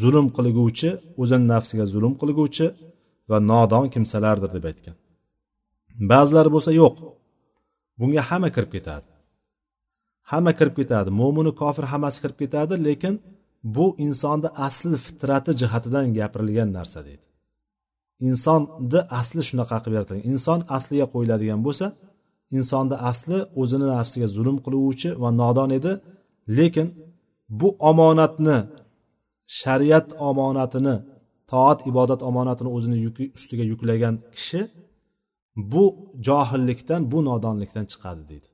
zulm 0.01 0.27
qilguvchi 0.37 0.91
o'zini 1.23 1.47
nafsiga 1.53 1.85
zulm 1.95 2.13
qilguvchi 2.21 2.67
va 3.31 3.39
nodon 3.51 3.87
kimsalardir 3.95 4.51
deb 4.57 4.65
aytgan. 4.71 4.97
Ba'zilari 6.13 6.51
bo'lsa 6.57 6.71
yo'q 6.81 6.97
bunga 7.99 8.23
hamma 8.31 8.49
kirib 8.57 8.71
ketadi. 8.77 9.09
Hamma 10.31 10.53
kirib 10.59 10.75
ketadi. 10.81 11.09
Mo'minu 11.21 11.53
kofir 11.61 11.85
hammasi 11.93 12.19
kirib 12.23 12.39
ketadi 12.43 12.75
lekin 12.89 13.15
bu 13.77 13.87
insonni 14.07 14.49
asli 14.67 14.97
fitrati 15.07 15.51
jihatidan 15.61 16.07
gapirilgan 16.19 16.71
narsa 16.79 17.01
deydi. 17.09 17.27
Insonni 18.29 19.01
asli 19.21 19.41
shunaqa 19.49 19.77
qilib 19.83 19.97
yaratilgan 19.99 20.25
inson 20.33 20.59
asliga 20.77 21.07
qo'yiladigan 21.15 21.61
bo'lsa 21.67 21.87
insonni 22.59 22.97
asli 23.11 23.39
o'zini 23.61 23.87
nafsiga 23.97 24.27
zulm 24.37 24.57
qiluvchi 24.65 25.09
va 25.23 25.29
nodon 25.41 25.71
edi 25.79 25.93
lekin 26.59 26.87
bu 27.61 27.69
omonatni 27.91 28.59
shariat 29.59 30.09
omonatini 30.29 30.95
toat 31.51 31.79
ibodat 31.91 32.21
omonatini 32.31 32.71
o'zini 32.77 32.99
yuki 33.07 33.25
ustiga 33.37 33.65
yuklagan 33.73 34.15
kishi 34.35 34.61
bu 35.73 35.85
johillikdan 36.27 37.01
bu 37.13 37.19
nodonlikdan 37.29 37.87
chiqadi 37.93 38.23
deydi. 38.31 38.49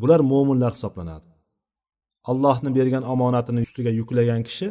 Bular 0.00 0.20
mo'minlar 0.32 0.72
hisoblanadi. 0.76 1.28
Allohni 2.30 2.70
bergan 2.78 3.04
omonatini 3.14 3.60
ustiga 3.66 3.90
yuklagan 4.00 4.42
kishi 4.48 4.68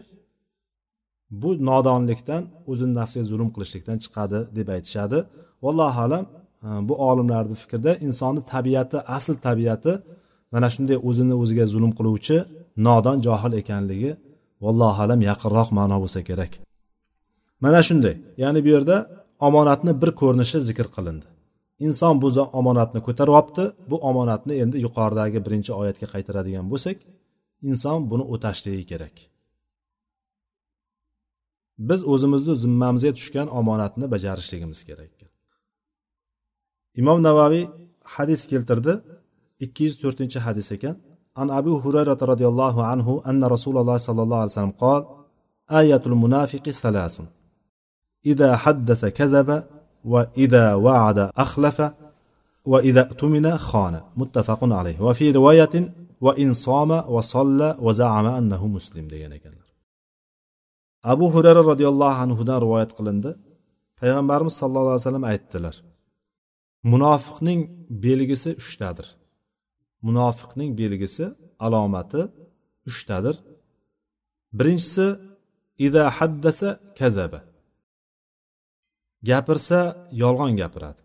bu 1.41 1.49
nodonlikdan 1.69 2.43
o'zini 2.71 2.93
nafsiga 2.99 3.25
zulm 3.31 3.49
qilishlikdan 3.55 3.97
chiqadi 4.03 4.39
deb 4.57 4.67
aytishadi. 4.75 5.19
Vallohu 5.63 5.99
alam 6.07 6.25
e, 6.67 6.69
bu 6.87 6.93
olimlarni 7.09 7.55
fikrida 7.61 7.91
insonni 8.07 8.41
tabiati 8.53 8.97
asl 9.17 9.33
tabiati 9.47 9.93
mana 10.53 10.67
shunday 10.73 10.97
o'zini 11.09 11.35
o'ziga 11.41 11.65
zulm 11.73 11.91
qiluvchi 11.97 12.37
nodon 12.87 13.17
johil 13.25 13.53
ekanligi 13.61 14.11
vallohu 14.63 14.99
alam 15.05 15.21
yaqinroq 15.29 15.69
ma'no 15.77 15.97
bo'lsa 16.03 16.19
kerak. 16.29 16.51
Mana 17.63 17.81
shunday 17.87 18.15
ya'ni 18.43 18.59
bu 18.65 18.69
yerda 18.75 18.97
omonatni 19.47 19.93
bir 20.01 20.11
ko'rinishi 20.21 20.59
zikr 20.69 20.87
qilindi. 20.95 21.27
Inson 21.87 22.15
bu 22.23 22.27
omonatni 22.59 22.99
ko'tarib 23.07 23.33
olibdi 23.39 23.63
bu 23.89 23.97
omonatni 24.09 24.53
endi 24.63 24.77
yuqoridagi 24.85 25.39
birinchi 25.45 25.71
oyatga 25.81 26.07
qaytaradigan 26.13 26.65
bo'lsak 26.71 26.97
inson 27.69 27.99
buni 28.11 28.23
o'tashligi 28.33 28.85
kerak. 28.91 29.15
Biz 31.89 32.01
o'zimizni 32.13 32.53
zimmamizga 32.63 33.11
tushgan 33.17 33.47
omonatni 33.59 34.05
bajarishligimiz 34.13 34.79
kerak. 34.89 35.13
Imom 37.01 37.19
navaviy 37.27 37.65
hadis 38.15 38.41
keltirdi 38.51 38.93
ikki 39.65 39.81
yuz 39.87 39.95
to'rtinchi 40.01 40.39
hadis 40.47 40.67
ekan. 40.75 40.95
an 41.42 41.48
abu 41.58 41.72
hurayra 41.84 42.14
roziyallohu 42.32 42.80
anhu 42.92 43.12
anna 43.30 43.46
rasululloh 43.54 43.96
sollallohu 44.08 44.40
alayhi 44.42 44.52
vasallam 44.54 44.76
qol 44.84 45.00
ayatul 45.80 46.16
munafiqi 46.24 46.72
salasun 46.84 47.26
إذا 48.32 48.56
حدث 48.56 49.04
كذب 49.04 49.64
وإذا 50.04 50.74
وعد 50.74 51.18
أخلف 51.36 51.78
وإذا 52.66 53.00
اؤتمن 53.00 53.58
خان 53.58 54.00
متفق 54.16 54.60
عليه 54.64 55.00
وفي 55.00 55.30
رواية 55.30 55.94
وإن 56.20 56.52
صام 56.52 56.90
وصلى 56.90 57.76
وزعم 57.80 58.26
أنه 58.26 58.66
مسلم 58.66 59.08
degan 59.08 59.32
ekanlar 59.36 59.68
abu 61.04 61.34
hurayra 61.34 61.62
roziyallohu 61.70 62.18
anhudan 62.24 62.58
rivoyat 62.64 62.90
qilindi 62.98 63.30
payg'ambarimiz 64.00 64.54
sallallohu 64.60 64.94
alayhi 64.94 65.04
vasallam 65.04 65.24
aytdilar 65.32 65.74
munofiqning 66.92 67.60
belgisi 68.04 68.50
uchtadir 68.62 69.06
Munofiqning 70.05 70.71
belgisi 70.81 71.25
alomati 71.65 72.21
uchtadir. 72.89 73.35
Birinchisi 74.57 75.07
ida 75.85 76.03
haddasa 76.17 76.69
kazaba. 76.99 77.41
Gapirsa 79.29 79.79
yolg'on 80.21 80.53
gapiradi. 80.61 81.01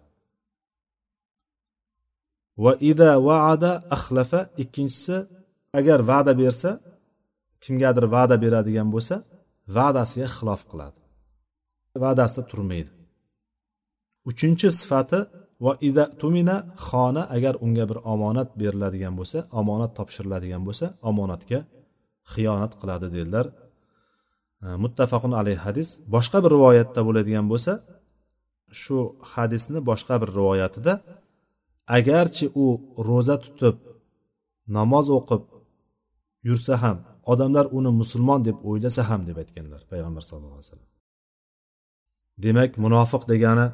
Va 2.65 2.73
ida 2.91 3.11
vaada 3.29 3.73
axlafa 3.97 4.41
ikkinchisi 4.63 5.17
agar 5.79 6.01
va'da 6.11 6.33
bersa 6.43 6.71
kimgadir 7.63 8.05
va'da 8.15 8.37
beradigan 8.45 8.89
bo'lsa 8.95 9.17
va'dasiga 9.77 10.29
xilof 10.37 10.63
qiladi. 10.71 11.01
Va'dasida 12.03 12.43
turmaydi. 12.51 12.91
Uchinchi 14.31 14.69
sifati 14.81 15.21
va 15.65 15.73
ida 15.89 16.05
tumina 16.21 16.57
xona 16.87 17.23
agar 17.37 17.55
unga 17.65 17.85
bir 17.91 17.99
omonat 18.13 18.49
beriladigan 18.61 19.15
bo'lsa 19.21 19.39
omonat 19.61 19.91
topshiriladigan 19.99 20.63
bo'lsa 20.69 20.87
omonatga 21.11 21.59
xiyonat 22.33 22.73
qiladi 22.81 23.07
dedilar. 23.17 23.47
E, 24.65 24.67
muttafaqun 24.85 25.33
alayhi 25.41 25.61
hadis. 25.67 25.89
Boshqa 26.15 26.39
bir 26.45 26.51
rivoyatda 26.57 27.01
bo'ladigan 27.09 27.47
bo'lsa 27.53 27.73
shu 28.83 28.97
hadisni 29.33 29.79
boshqa 29.91 30.15
bir 30.23 30.31
rivoyatida 30.39 30.93
agarchi 31.99 32.47
u 32.65 32.67
ro'za 33.09 33.37
tutib 33.45 33.77
namoz 34.77 35.07
o'qib 35.19 35.43
yursa 36.49 36.75
ham 36.83 36.99
odamlar 37.33 37.67
uni 37.79 37.91
musulmon 38.01 38.41
deb 38.49 38.57
o'ylasa 38.69 39.03
ham 39.11 39.21
deb 39.29 39.37
aytganlar 39.43 39.81
payg'ambar 39.93 40.23
sallallohu 40.29 40.57
alayhi 40.59 40.69
vasallam. 40.69 40.91
Demak 42.45 42.71
munofiq 42.85 43.23
degani 43.33 43.67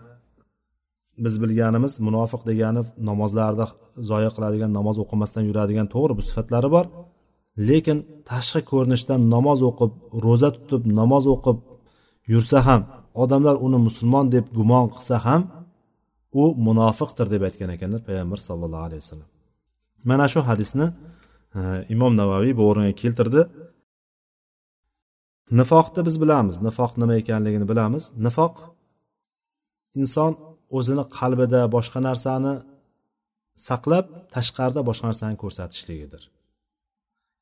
biz 1.25 1.35
bilganimiz 1.43 1.93
munofiq 2.07 2.43
degani 2.51 2.83
namozlarda 3.09 3.67
zoya 4.11 4.31
qiladigan 4.37 4.71
namoz 4.79 4.97
o'qimasdan 5.05 5.43
yuradigan 5.49 5.87
to'g'ri 5.95 6.13
bu 6.19 6.23
sifatlari 6.29 6.69
bor. 6.77 6.87
Lekin 7.69 7.99
tashqi 8.31 8.61
ko'rinishdan 8.71 9.21
namoz 9.35 9.61
o'qib 9.71 9.93
ro'za 10.25 10.51
tutib 10.57 10.83
namoz 11.01 11.25
o'qib 11.35 11.59
yursa 12.33 12.59
ham 12.69 12.83
odamlar 13.23 13.57
uni 13.67 13.79
musulmon 13.87 14.27
deb 14.35 14.47
gumon 14.57 14.87
qilsa 14.95 15.17
ham 15.27 15.43
u 16.43 16.45
munofiqdir 16.67 17.27
deb 17.35 17.43
aytgan 17.49 17.71
ekanlar 17.77 18.01
payg'ambar 18.09 18.39
sallallohu 18.49 18.85
alayhi 18.89 19.03
vasallam. 19.05 19.29
Mana 20.11 20.27
shu 20.33 20.41
hadisni 20.51 20.87
e, 21.59 21.61
imom 21.95 22.13
navaviy 22.21 22.53
bu 22.59 22.63
o'ringa 22.71 22.95
keltirdi. 23.03 23.43
Nifoqni 25.61 26.01
biz 26.09 26.17
bilamiz. 26.23 26.57
Nifoq 26.67 26.93
nima 27.01 27.15
ekanligini 27.23 27.67
bilamiz. 27.73 28.05
Nifoq 28.27 28.55
inson 30.03 30.33
o'zini 30.79 31.05
qalbida 31.19 31.61
boshqa 31.77 31.99
narsani 32.09 32.55
saqlab 33.69 34.07
tashqarida 34.35 34.81
boshqa 34.89 35.07
narsani 35.11 35.37
ko'rsatishligidir. 35.43 36.23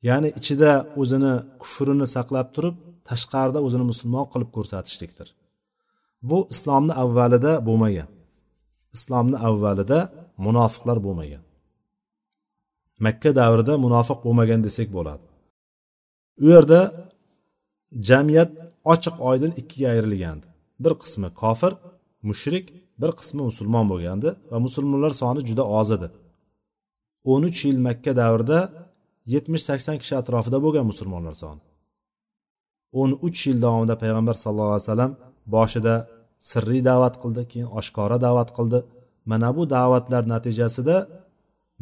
Ya'ni 0.09 0.29
ichida 0.39 0.71
o'zini 1.01 1.33
kufrini 1.63 2.07
saqlab 2.17 2.49
turib 2.57 2.77
tashqarida 3.09 3.59
o'zini 3.67 3.85
musulmon 3.91 4.27
qilib 4.33 4.51
ko'rsatishlikdir. 4.57 5.29
Bu 6.29 6.39
islomni 6.55 6.95
avvalida 7.03 7.53
bo'lmagan. 7.69 8.09
Islomni 8.97 9.39
avvalida 9.49 9.99
munofiqlar 10.47 10.99
bo'lmagan. 11.07 11.43
Makka 13.05 13.31
davrida 13.41 13.75
munofiq 13.85 14.19
bo'lmagan 14.27 14.61
desak 14.67 14.89
bo'ladi. 14.97 15.25
U 16.45 16.47
yerda 16.55 16.81
jamiyat 18.09 18.51
ochiq 18.93 19.17
oydin 19.31 19.53
ikkiga 19.61 19.89
ayrilgandi. 19.95 20.47
Bir 20.83 20.93
qismi 21.03 21.29
kofir 21.43 21.73
mushrik 22.29 22.67
bir 23.01 23.11
qismi 23.19 23.43
musulmon 23.51 23.87
bo'lgandi 23.93 24.29
va 24.51 24.59
musulmonlar 24.67 25.13
soni 25.21 25.41
juda 25.49 25.65
oz 25.81 25.89
edi. 25.97 26.09
O'n 27.33 27.43
uch 27.49 27.61
yil 27.67 27.79
makka 27.87 28.13
davrida 28.21 28.59
yetmish 29.35 29.65
sakson 29.69 29.97
kishi 30.03 30.15
atrofida 30.21 30.59
bo'lgan 30.65 30.85
musulmonlar 30.91 31.35
soni. 31.43 31.61
O'n 33.01 33.11
uch 33.27 33.41
yil 33.49 33.59
davomida 33.65 33.95
payg'ambar 34.03 34.37
sallallohu 34.45 34.77
alayhi 34.77 34.89
vasallam 34.89 35.13
boshida 35.55 35.95
sirriy 36.51 36.83
da'vat 36.91 37.15
qildi 37.23 37.43
keyin 37.51 37.69
oshkora 37.79 38.17
da'vat 38.27 38.51
qildi. 38.57 38.79
Mana 39.31 39.49
bu 39.57 39.63
da'vatlar 39.77 40.23
natijasida 40.35 40.97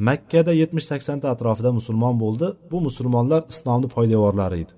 makkada 0.09 0.52
yetmish 0.62 0.87
saksonta 0.92 1.26
atrofida 1.35 1.70
musulmon 1.79 2.14
bo'ldi. 2.24 2.46
Bu 2.70 2.79
musulmonlar 2.87 3.40
islomni 3.52 3.88
poydevorlari 3.96 4.57
edi. 4.64 4.72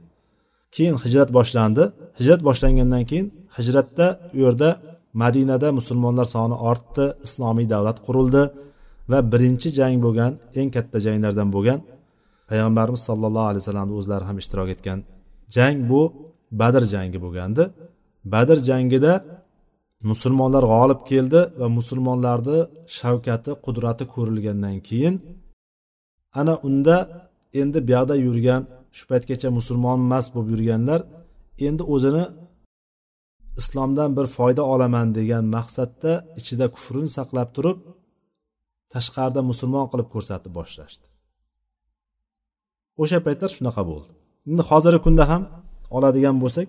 Keyin 0.75 0.97
hijrat 1.05 1.31
boshlandi. 1.39 1.85
Hijrat 2.19 2.41
boshlangandan 2.49 3.05
keyin 3.11 3.27
hijratda 3.59 4.07
u 4.35 4.39
yerda 4.45 4.69
madinada 5.23 5.69
musulmonlar 5.79 6.27
soni 6.35 6.57
ortdi 6.71 7.05
islomiy 7.27 7.67
davlat 7.75 7.99
qurildi 8.07 8.43
va 9.11 9.19
birinchi 9.33 9.69
jang 9.79 9.97
bo'lgan 10.05 10.33
eng 10.61 10.69
katta 10.77 10.99
janglardan 11.07 11.49
bo'lgan 11.55 11.79
payg'ambarimiz 12.51 13.03
sollallohu 13.09 13.49
alayhi 13.51 13.63
vasallamni 13.65 13.95
o'zlari 14.01 14.25
ham 14.29 14.37
ishtirok 14.43 14.69
etgan 14.75 14.99
jang 15.57 15.77
bu 15.91 16.03
badr 16.61 16.83
jangi 16.93 17.19
bo'lgandi. 17.25 17.65
Badr 18.33 18.59
jangida 18.69 19.13
musulmonlar 20.11 20.65
g'olib 20.73 21.01
keldi 21.11 21.41
va 21.61 21.69
musulmonlarni 21.79 22.59
shavkati 22.99 23.51
qudrati 23.65 24.05
ko'rilgandan 24.15 24.77
keyin 24.89 25.15
ana 26.41 26.55
unda 26.69 26.97
endi 27.61 27.79
buyoqda 27.89 28.15
yurgan 28.27 28.63
shu 28.97 29.05
paytgacha 29.11 29.49
musulmon 29.59 29.99
emas 30.07 30.27
bo'lib 30.35 30.51
yurganlar 30.55 31.01
endi 31.67 31.83
o'zini 31.95 32.25
islomdan 33.61 34.11
bir 34.19 34.27
foyda 34.37 34.63
olaman 34.73 35.09
degan 35.19 35.45
maqsadda 35.57 36.13
ichida 36.41 36.67
kufrini 36.75 37.11
saqlab 37.19 37.49
turib 37.57 37.79
tashqarida 38.95 39.41
musulmon 39.51 39.87
qilib 39.93 40.09
ko'rsatib 40.15 40.53
boshlashdi. 40.59 41.07
O'sha 43.03 43.19
paytlar 43.27 43.51
shunaqa 43.57 43.83
bo'ldi. 43.91 44.09
Endi 44.51 44.63
hozirgi 44.71 45.01
kunda 45.07 45.25
ham 45.31 45.43
oladigan 45.97 46.37
bo'lsak 46.43 46.69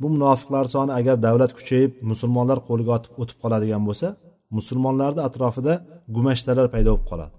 bu 0.00 0.06
munofiqlar 0.14 0.64
soni 0.74 0.92
agar 0.98 1.16
davlat 1.26 1.52
kuchayib 1.58 1.92
musulmonlar 2.10 2.58
qo'liga 2.68 2.92
o'tib 2.96 3.12
o'tib 3.22 3.38
qoladigan 3.42 3.82
bo'lsa 3.88 4.08
musulmonlarni 4.56 5.22
atrofida 5.28 5.74
gumashtalar 6.14 6.66
paydo 6.74 6.90
bo'lib 6.94 7.06
qoladi. 7.10 7.34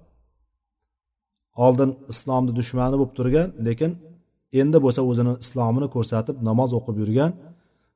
Oldin 1.65 1.89
islomni 2.13 2.51
dushmani 2.59 2.95
bo'lib 2.99 3.13
turgan 3.17 3.49
lekin 3.67 3.91
endi 4.61 4.77
bo'lsa 4.85 5.01
o'zini 5.09 5.33
islomini 5.43 5.87
ko'rsatib 5.95 6.35
namoz 6.49 6.69
o'qib 6.79 6.95
yurgan 7.01 7.31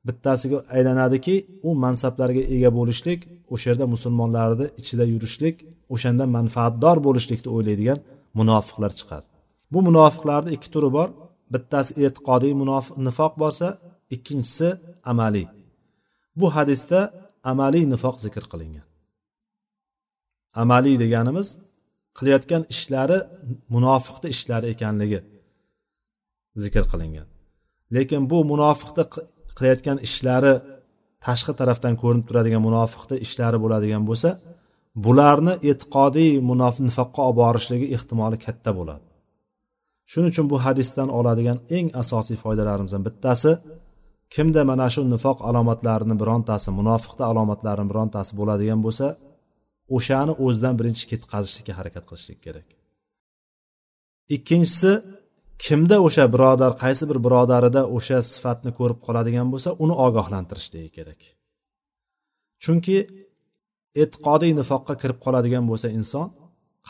bittasiga 0.06 0.58
aylanadiki 0.76 1.34
u 1.68 1.70
mansablarga 1.84 2.42
ega 2.54 2.70
bo'lishlik 2.78 3.20
o'sha 3.54 3.66
yerda 3.70 3.86
musulmonlarni 3.94 4.66
ichida 4.80 5.04
yurishlik 5.12 5.56
o'shanda 5.94 6.24
manfaatdor 6.36 6.96
bo'lishlikni 7.06 7.48
o'ylaydigan 7.56 7.98
munofiqlar 8.38 8.92
chiqadi. 8.98 9.26
Bu 9.72 9.78
munofiqlarni 9.88 10.50
ikki 10.56 10.68
turi 10.74 10.90
bor. 10.96 11.08
Bittasi 11.52 11.92
e'tiqodiy 12.04 12.54
munofiq 12.62 12.94
nifoq 13.06 13.32
bo'lsa 13.42 13.66
ikkinchisi 14.14 14.68
amaliy. 15.12 15.46
Bu 16.40 16.46
hadisda 16.56 17.00
amaliy 17.52 17.84
nifoq 17.94 18.16
zikr 18.24 18.44
qilingan. 18.52 18.86
Amaliy 20.62 20.96
deganimiz 21.04 21.48
qilayotgan 22.18 22.62
ishlari 22.74 23.18
munofiqni 23.74 24.28
ishlari 24.34 24.66
ekanligi 24.74 25.20
zikr 26.64 26.84
qilingan. 26.92 27.28
Lekin 27.94 28.22
bu 28.30 28.38
munofiqni 28.52 29.04
qilayotgan 29.56 29.98
ishlari 30.06 30.54
tashqi 31.26 31.52
tarafdan 31.60 31.94
ko'rinib 32.02 32.24
turadigan 32.28 32.62
munofiqni 32.68 33.16
ishlari 33.26 33.58
bo'ladigan 33.64 34.02
bo'lsa 34.08 34.30
bularni 35.04 35.54
e'tiqodiy 35.70 36.30
nifoqqa 36.88 37.20
olib 37.28 37.38
borishligi 37.42 37.86
ehtimoli 37.96 38.36
katta 38.46 38.70
bo'ladi. 38.78 39.06
Shuning 40.10 40.30
uchun 40.34 40.46
bu 40.52 40.56
hadisdan 40.66 41.08
oladigan 41.18 41.58
eng 41.76 41.86
asosiy 42.02 42.36
foydalarimizdan 42.44 43.02
bittasi 43.08 43.50
kimda 44.34 44.62
mana 44.70 44.86
shu 44.94 45.00
nifoq 45.14 45.38
alomatlarini 45.48 46.14
birontasi 46.22 46.68
munofiqni 46.78 47.24
alomatlarini 47.32 47.88
birontasi 47.92 48.32
bo'ladigan 48.40 48.80
bo'lsa 48.86 49.06
o'shani 49.96 50.32
o'zidan 50.44 50.74
birinchi 50.80 51.04
ketqazishlikka 51.12 51.72
harakat 51.78 52.04
qilishlik 52.08 52.40
kerak. 52.46 52.68
Ikkinchisi 54.36 54.92
kimda 55.64 55.96
o'sha 56.06 56.24
birodar 56.34 56.72
qaysi 56.82 57.04
bir 57.10 57.18
birodarida 57.26 57.82
o'sha 57.96 58.18
sifatni 58.32 58.70
ko'rib 58.78 58.98
qoladigan 59.06 59.48
bo'lsa 59.52 59.70
uni 59.84 59.94
ogohlantirishligi 60.06 60.90
kerak. 60.96 61.20
Chunki 62.62 62.96
e'tiqodiy 64.02 64.52
nifoqqa 64.60 64.94
kirib 65.02 65.18
qoladigan 65.24 65.64
bo'lsa 65.70 65.88
inson 65.98 66.26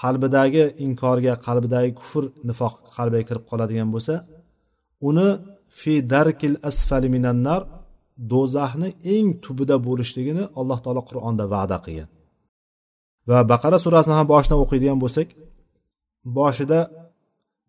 qalbidagi 0.00 0.64
inkorga 0.86 1.34
qalbidagi 1.46 1.90
kufr 2.00 2.24
nifoq 2.48 2.74
qalbiga 2.96 3.24
kirib 3.28 3.44
qoladigan 3.50 3.88
bo'lsa 3.94 4.14
uni 5.08 5.28
fi 5.78 5.92
darkil 6.14 6.54
asfali 6.70 7.08
minannar 7.16 7.60
do'zaxni 8.32 8.88
eng 9.14 9.28
tubida 9.44 9.76
bo'lishligini 9.86 10.44
alloh 10.60 10.78
taolo 10.84 11.02
qur'onda 11.10 11.44
va'da 11.54 11.78
qilgan. 11.84 12.10
Va 13.28 13.38
baqara 13.52 13.78
surasini 13.84 14.14
ham 14.18 14.26
boshidan 14.32 14.58
o'qiydigan 14.64 14.98
bo'lsak 15.04 15.28
boshida 16.38 16.78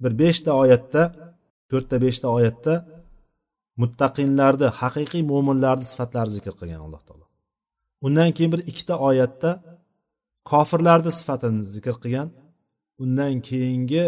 bir 0.03 0.13
beshta 0.21 0.51
oyatda 0.63 1.01
to'rtta 1.69 1.95
beshta 2.05 2.27
oyatda 2.37 2.73
muttaqinlarni 3.81 4.67
haqiqiy 4.81 5.23
mo'minlarni 5.31 5.85
sifatlari 5.91 6.31
zikr 6.37 6.53
qilgan 6.59 6.81
alloh 6.85 7.01
taolo. 7.07 7.25
Undan 8.05 8.29
keyin 8.35 8.51
bir 8.55 8.61
ikkita 8.71 8.95
oyatda 9.09 9.49
kofirlarni 10.51 11.11
sifatini 11.19 11.61
zikr 11.75 11.95
qilgan 12.03 12.29
undan 13.03 13.33
keyingi 13.47 14.05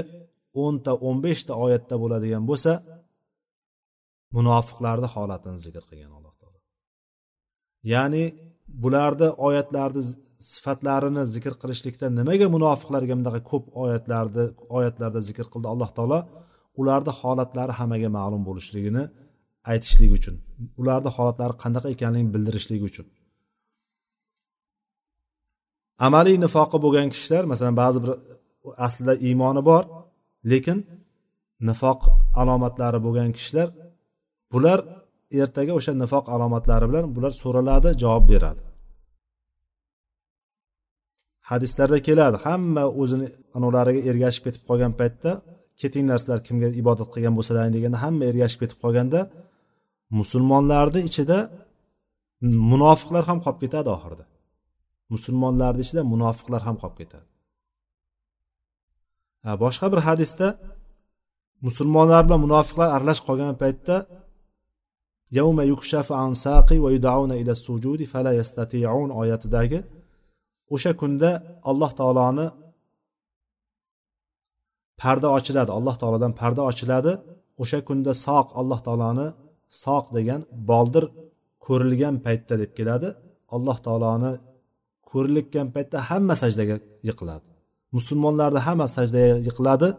o'nta 0.63 0.91
o'n 1.07 1.17
beshta 1.25 1.53
oyatda 1.65 1.95
bo'ladigan 2.03 2.43
bo'lsa 2.49 2.71
munofiqlarni 4.35 5.07
holatini 5.15 5.59
zikr 5.65 5.83
qilgan 5.89 6.11
alloh 6.17 6.33
taolo. 6.41 6.59
Ya'ni 7.93 8.23
bularni 8.67 9.29
oyatlarni 9.47 10.01
sifatlarini 10.53 11.23
zikr 11.35 11.53
qilishlikda 11.61 12.05
nimaga 12.19 12.47
munofiqlarga 12.55 13.13
bunaqa 13.19 13.41
ko'p 13.51 13.65
oyatlarni 13.83 14.45
oyatlarda 14.77 15.19
zikr 15.29 15.45
qildi 15.53 15.67
alloh 15.73 15.89
taolo? 15.97 16.19
Ularni 16.81 17.11
holatlari 17.19 17.73
hammaga 17.79 18.09
ma'lum 18.17 18.41
bo'lishligini 18.47 19.03
aytishlik 19.71 20.11
uchun. 20.17 20.35
Ularni 20.81 21.09
holatlari 21.17 21.55
qanaqa 21.63 21.87
ekanligini 21.95 22.31
bildirishlik 22.35 22.81
uchun. 22.89 23.05
Amaliy 26.07 26.37
nifoqi 26.45 26.77
bo'lgan 26.85 27.07
kishilar 27.13 27.43
masalan 27.51 27.75
ba'zi 27.83 27.99
bir 28.03 28.11
aslida 28.87 29.13
iymoni 29.27 29.61
bor 29.69 29.83
lekin 30.51 30.77
nifoq 31.69 31.99
alomatlari 32.41 32.99
bo'lgan 33.05 33.29
kishilar 33.37 33.67
bular 34.53 34.79
ertaga 35.41 35.71
o'sha 35.79 35.93
nifoq 36.03 36.25
alomatlari 36.35 36.85
bilan 36.91 37.05
bular 37.15 37.33
so'raladi 37.43 37.89
javob 38.03 38.25
beradi. 38.31 38.63
Hadislarda 41.49 41.97
keladi 42.07 42.37
hamma 42.45 42.83
o'zini 43.01 43.27
anavlariga 43.57 44.01
ergashib 44.09 44.43
ketib 44.47 44.63
qolgan 44.69 44.93
paytda 44.99 45.31
ketinglar 45.81 46.17
sizlar 46.21 46.39
kimga 46.47 46.67
ibodat 46.81 47.07
qilgan 47.13 47.33
bo'lsalaring 47.37 47.73
deganda 47.77 47.97
hamma 48.05 48.23
ergashib 48.31 48.59
ketib 48.63 48.79
qolganda 48.83 49.19
musulmonlarni 50.19 51.01
ichida 51.09 51.39
munofiqlar 52.71 53.23
ham 53.29 53.39
qolib 53.45 53.59
ketadi 53.63 53.89
oxirida. 53.95 54.25
Musulmonlarni 55.13 55.81
ichida 55.85 56.01
munofiqlar 56.13 56.61
ham 56.67 56.75
qolib 56.81 56.97
ketadi. 57.01 57.27
Boshqa 59.63 59.87
bir 59.93 60.01
hadisda 60.07 60.47
musulmonlar 61.67 62.21
bilan 62.27 62.39
munofiqlar 62.45 62.87
aralashib 62.95 63.25
qolgan 63.29 63.55
paytda 63.63 63.95
yavma 65.37 65.63
yukshafu 65.71 66.13
an 66.23 66.31
saqi 66.45 66.77
va 66.83 66.89
yudauna 66.95 67.35
ila 67.41 67.53
sujudi 67.65 68.05
fala 68.13 68.31
yastati'un 68.39 69.09
oyatidagi 69.21 69.79
o'sha 70.73 70.91
kunda 71.01 71.29
alloh 71.69 71.91
taoloni 71.99 72.47
parda 75.01 75.27
ochiladi 75.37 75.71
alloh 75.77 75.95
taolodan 76.01 76.31
parda 76.41 76.61
ochiladi. 76.71 77.13
O'sha 77.63 77.79
kunda 77.87 78.11
soq 78.25 78.47
alloh 78.59 78.79
taoloni 78.87 79.27
soq 79.83 80.05
degan 80.17 80.41
boldir 80.69 81.05
ko'rilgan 81.65 82.15
paytda 82.25 82.55
deb 82.61 82.71
keladi. 82.77 83.09
Alloh 83.55 83.77
taoloni 83.85 84.31
ko'rilayotgan 85.09 85.67
paytda 85.75 85.97
hamma 86.09 86.35
sajdaga 86.41 86.75
yiqiladi. 87.09 87.45
Musulmonlarni 87.95 88.61
hamma 88.67 88.87
sajdaga 88.95 89.35
yiqiladi. 89.47 89.89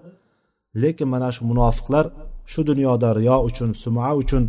Lekin 0.82 1.08
mana 1.14 1.28
shu 1.36 1.42
munofiqlar 1.50 2.06
shu 2.52 2.60
dunyoda 2.70 3.08
riyo 3.18 3.36
uchun 3.48 3.70
suma 3.82 4.08
uchun 4.22 4.44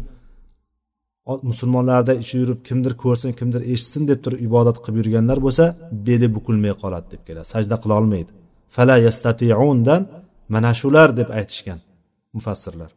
musulmonlarda 1.49 2.13
ichi 2.23 2.35
yurib 2.41 2.59
kimdir 2.67 2.93
ko'rsin 3.03 3.31
kimdir 3.39 3.61
eshitsin 3.73 4.03
deb 4.11 4.19
turib 4.25 4.39
ibodat 4.47 4.77
qilib 4.83 4.97
yurganlar 5.01 5.39
bo'lsa 5.45 5.65
beli 6.07 6.27
bukilmay 6.35 6.73
qoladi 6.81 7.07
deb 7.13 7.21
keladi. 7.27 7.47
Sajda 7.53 7.75
qilolmaydi 7.83 8.31
fala 8.75 8.95
yastatiundan 9.07 10.01
mana 10.53 10.71
shular 10.81 11.09
deb 11.19 11.29
aytishgan 11.39 11.79
mufassirlar. 12.35 12.91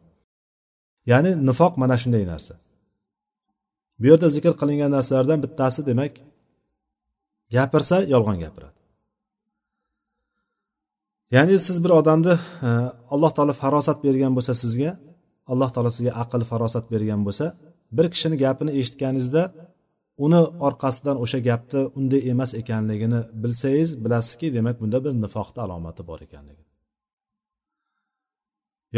Ya'ni 1.11 1.31
nifoq 1.47 1.73
mana 1.81 1.95
shunday 2.01 2.23
narsa. 2.33 2.53
Bu 3.99 4.05
yerda 4.11 4.27
zikr 4.35 4.53
qilingan 4.61 4.91
narsalardan 4.97 5.39
bittasi 5.45 5.81
demak 5.89 6.13
gapirsa 7.55 7.97
yolg'on 8.13 8.37
gapiradi. 8.43 8.77
Ya'ni 11.35 11.59
siz 11.67 11.77
bir 11.83 11.91
odamni 11.99 12.33
e, 12.67 12.69
alloh 13.13 13.31
taolo 13.35 13.53
farosat 13.63 13.97
bergan 14.05 14.31
bo'lsa 14.37 14.53
sizga 14.63 14.91
alloh 15.51 15.69
taolo 15.73 15.91
sizga 15.97 16.11
aql 16.23 16.41
farosat 16.51 16.85
bergan 16.93 17.21
bo'lsa 17.27 17.45
bir 17.97 18.05
kishini 18.13 18.37
gapini 18.43 18.71
eshitganingizda 18.79 19.43
uni 20.25 20.41
orqasidan 20.67 21.17
o'sha 21.23 21.39
gapni 21.49 21.81
unday 21.97 22.21
emas 22.31 22.51
ekanligini 22.61 23.19
bilsangiz 23.43 23.89
bilasizki 24.03 24.47
demak 24.57 24.75
bunda 24.81 24.97
bir 25.05 25.13
nifoqni 25.23 25.59
alomati 25.65 26.01
bor 26.09 26.19
ekanligi. 26.27 26.63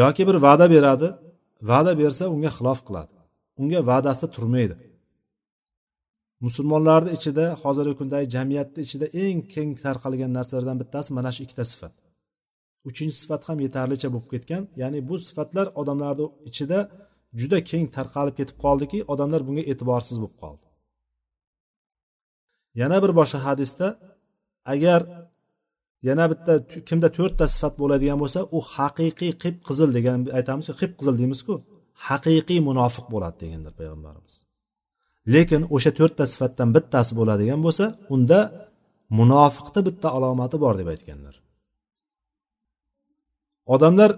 Yoki 0.01 0.27
bir 0.27 0.35
va'da 0.45 0.65
beradi. 0.75 1.07
Va'da 1.69 1.91
bersa 2.01 2.23
unga 2.35 2.51
xilof 2.57 2.79
qiladi. 2.87 3.15
Unga 3.61 3.79
va'dasida 3.91 4.27
turmaydi. 4.35 4.75
Musulmonlarni 6.45 7.11
ichida 7.17 7.45
hozirgi 7.63 7.95
kundagi 7.99 8.25
jamiyatni 8.35 8.79
ichida 8.85 9.05
eng 9.23 9.39
keng 9.53 9.71
tarqalgan 9.83 10.31
narsalardan 10.37 10.77
bittasi 10.81 11.09
mana 11.17 11.31
shu 11.35 11.41
ikkita 11.45 11.65
sifat. 11.71 11.93
Uchinchi 12.89 13.15
sifat 13.21 13.41
ham 13.47 13.57
yetarlicha 13.65 14.07
bo'lib 14.13 14.29
ketgan 14.33 14.63
ya'ni 14.81 14.99
bu 15.09 15.15
sifatlar 15.27 15.67
odamlarni 15.81 16.25
ichida 16.49 16.79
juda 17.39 17.59
keng 17.69 17.85
tarqalib 17.95 18.35
ketib 18.39 18.57
qoldiki 18.63 18.99
odamlar 19.13 19.41
bunga 19.47 19.63
e'tiborsiz 19.71 20.17
bo'lib 20.21 20.37
qoldi. 20.43 20.67
Yana 22.81 22.97
bir 23.03 23.11
boshqa 23.19 23.39
hadisda 23.47 23.87
agar 24.73 25.01
yana 26.09 26.25
bitta 26.31 26.53
kimda 26.89 27.09
to'rtta 27.17 27.45
sifat 27.53 27.73
bo'ladigan 27.81 28.17
bo'lsa 28.23 28.39
u 28.57 28.59
haqiqiy 28.75 29.31
qip 29.43 29.55
qizil 29.67 29.89
degan 29.97 30.17
aytamiz 30.37 30.65
qip 30.81 30.91
qizil 30.99 31.15
deymizku 31.21 31.53
haqiqiy 32.07 32.59
munofiq 32.69 33.05
bo'ladi 33.13 33.37
degandir 33.43 33.73
payg'ambarimiz. 33.79 34.33
Lekin 35.33 35.61
o'sha 35.75 35.91
to'rtta 35.99 36.23
sifatdan 36.31 36.69
bittasi 36.75 37.11
bo'ladigan 37.19 37.59
bo'lsa 37.65 37.85
unda 38.15 38.39
munofiqni 39.19 39.81
bitta 39.87 40.07
alomati 40.17 40.57
bor 40.63 40.73
deb 40.81 40.87
aytganlar. 40.93 41.35
Odamlar 43.73 44.11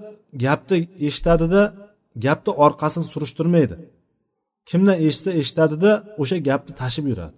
gapni 0.43 0.77
eshitadida 1.07 1.61
gapni 2.15 2.51
orqasini 2.65 3.05
surishtirmaydi. 3.13 3.75
Kimdan 4.69 4.97
eshitsa 5.07 5.31
eshitadida 5.41 5.91
o'sha 6.21 6.37
gapni 6.49 6.73
tashib 6.81 7.05
yuradi. 7.11 7.37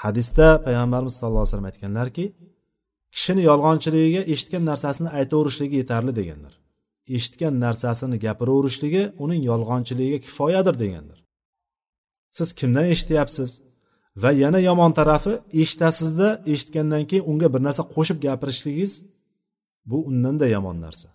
Hadisda 0.00 0.46
payg'ambarimiz 0.66 1.14
sallallohu 1.18 1.44
alayhi 1.44 1.52
vasallam 1.52 1.70
aytganlarki 1.72 2.24
kishini 3.14 3.42
yolg'onchiligiga 3.50 4.22
eshitgan 4.32 4.64
narsasini 4.70 5.08
aytaverishligi 5.18 5.76
yetarli 5.82 6.12
deganlar. 6.20 6.54
Eshitgan 7.16 7.54
narsasini 7.64 8.16
gapiraverishligi 8.24 9.02
uning 9.24 9.42
yolg'onchiligiga 9.50 10.18
kifoyadir 10.26 10.74
deganlar. 10.84 11.18
Siz 12.36 12.48
kimdan 12.58 12.86
eshityapsiz? 12.94 13.50
Va 14.22 14.30
yana 14.42 14.60
yomon 14.68 14.92
tarafi 14.98 15.32
eshitasizda 15.62 16.28
eshitgandan 16.52 17.04
keyin 17.10 17.24
unga 17.30 17.48
bir 17.54 17.60
narsa 17.66 17.82
qo'shib 17.94 18.18
gapirishligingiz 18.26 18.92
bu 19.90 19.96
undanda 20.10 20.46
yomon 20.54 20.80
narsa. 20.86 21.08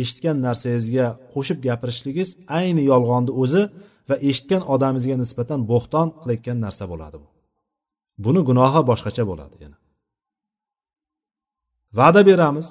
Eshitgan 0.00 0.36
narsangizga 0.46 1.06
qo'shib 1.32 1.58
gapirishligingiz 1.66 2.30
ayni 2.58 2.82
yolg'onni 2.92 3.32
o'zi 3.42 3.62
va 4.08 4.16
eshitgan 4.28 4.62
odamingizga 4.74 5.16
nisbatan 5.22 5.60
bo'xton 5.70 6.06
qilayotgan 6.20 6.58
narsa 6.64 6.84
bo'ladi 6.92 7.16
bu. 7.22 7.28
Buni 8.24 8.40
gunohi 8.48 8.80
boshqacha 8.90 9.24
bo'ladi 9.30 9.54
yana. 9.64 9.78
Va'da 11.98 12.20
beramiz. 12.30 12.66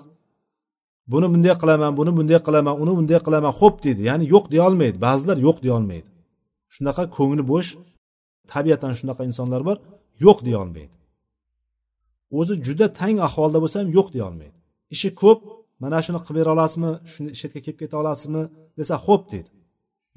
Buni 1.13 1.27
bunday 1.33 1.55
qilaman 1.61 1.91
buni 1.99 2.11
bunday 2.17 2.39
qilaman 2.47 2.75
uni 2.83 2.93
bunday 2.97 3.19
qilaman 3.25 3.53
xo'p 3.59 3.75
deydi. 3.85 4.01
Ya'ni 4.09 4.25
yo'q 4.33 4.45
deyolmaydi 4.53 4.97
ba'zilar 5.07 5.37
yo'q 5.47 5.57
deyolmaydi 5.65 6.09
shunaqa 6.75 7.03
ko'ngli 7.17 7.43
bo'sh 7.51 7.69
tabiatan 8.51 8.93
shunaqa 8.99 9.23
insonlar 9.29 9.61
bor 9.67 9.77
yo'q 10.25 10.39
deyolmaydi 10.47 10.95
o'zi 12.39 12.53
juda 12.67 12.87
tang 12.99 13.17
ahvolda 13.27 13.57
bo'lsa 13.63 13.75
ham 13.81 13.89
yo'q 13.97 14.07
deyolmaydi 14.15 14.57
ishi 14.95 15.09
ko'p 15.21 15.39
mana 15.85 15.97
shuni 16.05 16.19
qilib 16.25 16.37
bera 16.39 16.51
olasizmi? 16.55 16.91
Shuni 17.11 17.29
shu 17.37 17.43
yerga 17.45 17.59
kelib 17.65 17.77
keta 17.81 17.95
olasizmi? 18.01 18.43
desa 18.77 18.95
xo'p 19.05 19.23
deydi. 19.31 19.49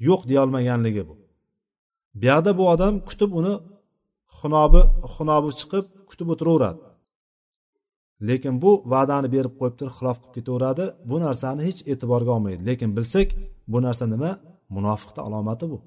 Yo'q 0.07 0.21
deyolmaganligi 0.29 1.03
bu. 1.09 1.15
Bu 2.19 2.25
yoqda 2.31 2.51
bu 2.59 2.63
odam 2.73 2.93
kutib 3.09 3.31
uni 3.39 3.53
xunobi 4.37 4.81
xunobi 5.13 5.49
chiqib 5.59 5.85
kutib 6.09 6.27
o'tiraveradi. 6.33 6.81
Lekin 8.27 8.53
bu 8.63 8.71
va'dani 8.93 9.27
berib 9.35 9.53
qo'yib 9.59 9.75
turib 9.79 9.93
xilof 9.97 10.17
qilib 10.21 10.33
ketaveradi. 10.37 10.85
Bu 11.09 11.15
narsani 11.25 11.61
hech 11.67 11.79
e'tiborga 11.91 12.31
olmaydi. 12.37 12.61
Lekin 12.69 12.89
bilsak 12.97 13.29
bu 13.71 13.77
narsa 13.85 14.05
nima? 14.13 14.31
Munofiqni 14.75 15.21
alomati 15.27 15.65
bu. 15.71 15.77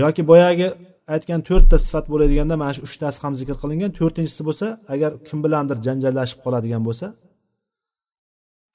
Yoki 0.00 0.22
boyagi 0.30 0.68
aytgan 1.14 1.40
to'rtta 1.48 1.76
sifat 1.84 2.04
bo'ladiganda 2.12 2.54
mana 2.62 2.72
shu 2.76 2.82
uchtasi 2.88 3.18
ham 3.24 3.32
zikr 3.40 3.56
qilingan. 3.62 3.90
To'rtinchisi 3.98 4.42
bo'lsa 4.48 4.66
agar 4.94 5.10
kim 5.28 5.38
bilandir 5.44 5.76
janjallashib 5.86 6.38
qoladigan 6.44 6.82
bo'lsa 6.88 7.06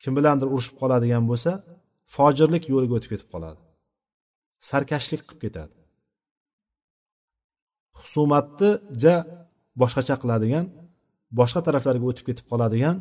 kim 0.01 0.13
bilandir 0.17 0.47
urushib 0.53 0.75
qoladigan 0.81 1.23
bo'lsa 1.31 1.51
fojirlik 2.15 2.63
yo'liga 2.73 2.93
o'tib 2.97 3.09
ketib 3.13 3.29
qoladi. 3.33 3.59
Sarkashlik 4.69 5.21
qilib 5.27 5.39
ketadi. 5.45 5.73
Husumatni 7.99 8.69
ja 9.03 9.15
boshqacha 9.81 10.15
qiladigan 10.23 10.65
boshqa 11.39 11.59
taraflarga 11.67 12.05
o'tib 12.11 12.25
ketib 12.29 12.45
qoladigan 12.51 12.95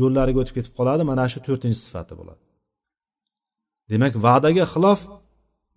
yo'llariga 0.00 0.38
o'tib 0.42 0.54
ketib 0.58 0.74
qoladi. 0.78 1.02
Mana 1.10 1.24
shu 1.32 1.38
to'rtinchi 1.46 1.80
sifati 1.86 2.14
bo'ladi. 2.20 2.42
Demak 3.90 4.12
va'daga 4.26 4.64
xilof 4.74 5.00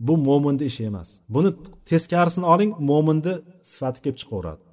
bu 0.08 0.14
mo'minni 0.28 0.64
ishi 0.70 0.84
emas. 0.91 1.10
Buni 1.36 1.50
teskarisini 1.89 2.45
oling 2.54 2.72
mo'minni 2.89 3.34
sifati 3.72 4.00
kelib 4.04 4.18
chiqaveradi. 4.22 4.64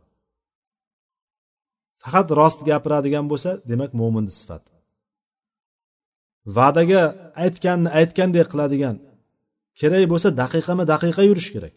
Faqat 2.03 2.29
rost 2.41 2.61
gapiradigan 2.69 3.27
bo'lsa 3.31 3.51
demak 3.71 3.91
mo'minni 4.01 4.33
sifati 4.41 4.71
va'daga 6.55 7.03
aytganni 7.45 7.91
aytgandek 8.01 8.47
qiladigan 8.53 8.97
kerak 9.81 10.05
bo'lsa 10.13 10.29
daqiqama 10.43 10.85
daqiqa 10.93 11.23
yurish 11.31 11.51
kerak. 11.55 11.75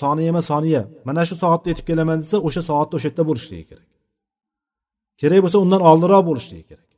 Soniyama 0.00 0.42
soniya. 0.50 0.82
Mana 1.08 1.22
shu 1.28 1.34
soatda 1.42 1.66
yetib 1.72 1.86
kelaman 1.90 2.18
desa 2.24 2.36
o'sha 2.46 2.62
soatda 2.70 2.94
o'sha 2.98 3.08
yerda 3.10 3.22
bo'lishligi 3.30 3.64
kerak. 3.70 3.88
Kerak 5.20 5.40
bo'lsa 5.44 5.58
undan 5.64 5.82
oldinroq 5.90 6.22
bo'lishligi 6.30 6.64
kerak. 6.70 6.90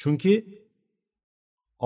Chunki 0.00 0.34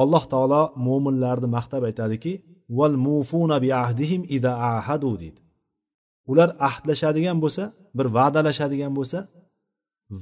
alloh 0.00 0.24
taolo 0.32 0.62
mo'minlarni 0.86 1.48
maqtab 1.56 1.82
aytadiki 1.88 2.32
val 2.78 2.94
mufuna 3.06 3.56
bi 3.64 3.68
ahdihim 3.84 4.22
ida 4.36 4.52
ahadu 4.72 5.10
deydi. 5.22 5.40
Ular 6.30 6.48
ahdlashadigan 6.68 7.38
bo'lsa 7.44 7.62
bir 7.98 8.06
va'dalashadigan 8.16 8.92
bo'lsa 8.98 9.18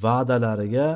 va'dalariga 0.04 0.88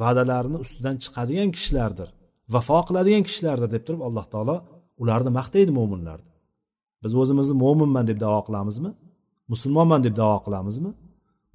va'dalarini 0.00 0.58
ustidan 0.64 0.96
chiqadigan 1.02 1.48
kishilardir 1.56 2.08
vafo 2.54 2.78
qiladigan 2.88 3.22
kishilardir 3.28 3.68
deb 3.74 3.82
turib 3.86 4.02
alloh 4.08 4.26
taolo 4.32 4.56
ularni 5.02 5.30
maqtaydi 5.38 5.72
mo'minlarni 5.78 6.30
biz 7.02 7.12
o'zimizni 7.22 7.54
mo'minman 7.64 8.04
deb 8.10 8.18
davo 8.24 8.40
qilamizmi? 8.48 8.90
Musulmonman 9.52 10.00
deb 10.06 10.14
davo 10.22 10.38
qilamizmi? 10.46 10.90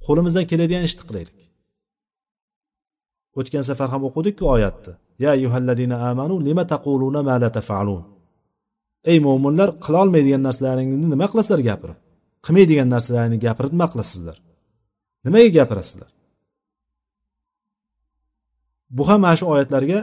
Qo'limizdan 0.06 0.46
keladigan 0.52 0.84
ishni 0.90 1.04
qilaylik. 1.10 1.40
O'tgan 3.40 3.64
safar 3.70 3.90
ham 3.94 4.02
o'qidikku 4.10 4.46
oyatni. 4.56 4.94
Ya 5.24 5.30
ayyuhalladina 5.36 5.96
amanu 6.10 6.36
lima 6.48 6.64
taquluna 6.74 7.20
ma 7.28 7.36
la 7.44 7.50
tafalun? 7.58 8.04
Ey 9.12 9.18
mo'minlar 9.28 9.70
qilolmaydigan 9.86 10.42
narsalaringizni 10.48 11.08
nima 11.14 11.26
qilasizlar? 11.32 11.62
gapirib. 11.70 11.98
Qilmaydigan 12.46 12.88
narsalaringni 12.96 13.38
gapirib 13.46 13.72
nima 13.76 13.88
qilasizlar? 13.94 14.38
Nimaga 15.26 15.50
gapirasizlar? 15.58 16.10
Bu 18.98 19.04
ham 19.10 19.20
mana 19.26 19.36
shu 19.40 19.46
oyatlarga 19.54 20.00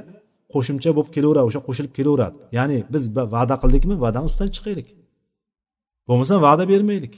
qo'shimcha 0.54 0.90
bo'lib 0.96 1.10
kelaveradi 1.16 1.46
o'sha 1.50 1.60
qo'shilib 1.68 1.92
kelaveradi. 1.98 2.36
Ya'ni 2.56 2.78
biz 2.94 3.02
va'da 3.34 3.54
qildikmi 3.62 3.94
va'dani 4.04 4.26
ustidan 4.30 4.50
chiqaylik. 4.56 4.88
Bo'lmasam 6.08 6.38
va'da 6.46 6.64
bermaylik. 6.72 7.14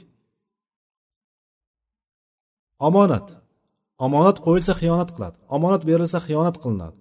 Omonat. 2.89 3.27
Omonat 4.07 4.37
qo'yilsa 4.47 4.73
xiyonat 4.81 5.11
qiladi. 5.17 5.37
Omonat 5.57 5.83
berilsa 5.89 6.19
xiyonat 6.27 6.57
qilinadi. 6.63 6.99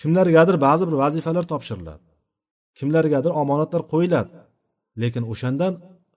Kimlargadir 0.00 0.56
ba'zi 0.66 0.84
bir 0.88 0.96
vazifalar 1.02 1.44
topshiriladi. 1.52 2.04
Kimlargadir 2.78 3.32
omonatlar 3.42 3.82
qo'yiladi. 3.92 4.30
Lekin 5.02 5.24
o'shandan 5.32 5.72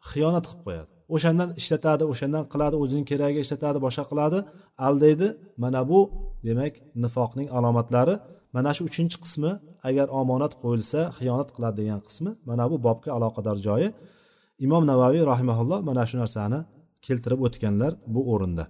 xiyonat 0.10 0.46
qilib 0.50 0.62
qo'yadi. 0.68 0.92
O'shandan 1.16 1.50
ishlatadi 1.60 2.04
o'shandan 2.12 2.44
qiladi 2.54 2.76
o'zining 2.84 3.06
keragiga 3.12 3.42
ishlatadi 3.46 3.80
boshqa 3.86 4.04
qiladi. 4.12 4.40
Aldaydi 4.88 5.28
mana 5.64 5.82
bu 5.92 6.00
demak 6.48 6.74
nifoqning 7.04 7.48
alomatlari. 7.58 8.16
Mana 8.56 8.72
shu 8.76 8.82
uchinchi 8.90 9.18
qismi 9.24 9.52
agar 9.90 10.08
omonat 10.22 10.54
qo'yilsa 10.62 11.00
xiyonat 11.18 11.50
qiladi 11.56 11.76
degan 11.82 12.00
qismi 12.08 12.32
mana 12.50 12.66
bu 12.72 12.76
bobga 12.88 13.10
aloqador 13.18 13.58
joyi. 13.68 13.88
Imom 14.66 14.84
navaviy 14.92 15.24
rahimaulloh 15.32 15.80
mana 15.90 16.04
shu 16.10 16.16
narsani 16.24 16.60
keltirib 17.06 17.40
o'tganlar 17.48 17.92
bu 18.14 18.22
o'rinda. 18.34 18.66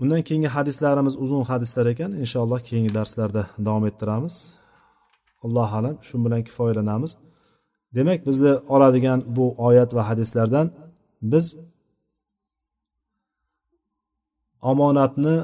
Undan 0.00 0.22
keyingi 0.26 0.50
hadislarimiz 0.56 1.14
uzun 1.24 1.42
hadislar 1.50 1.86
ekan. 1.92 2.10
Inshaalloh 2.22 2.60
keyingi 2.68 2.92
darslarda 2.98 3.42
davom 3.66 3.84
ettiramiz. 3.90 4.34
Allohu 5.44 5.76
alam 5.80 5.96
shu 6.08 6.16
bilan 6.24 6.42
kifoyalanamiz. 6.48 7.12
Demak 7.96 8.20
bizni 8.26 8.52
oladigan 8.74 9.18
bu 9.36 9.46
oyat 9.66 9.90
va 9.96 10.02
hadislardan 10.08 10.66
biz 11.32 11.46
omonatni 14.62 15.36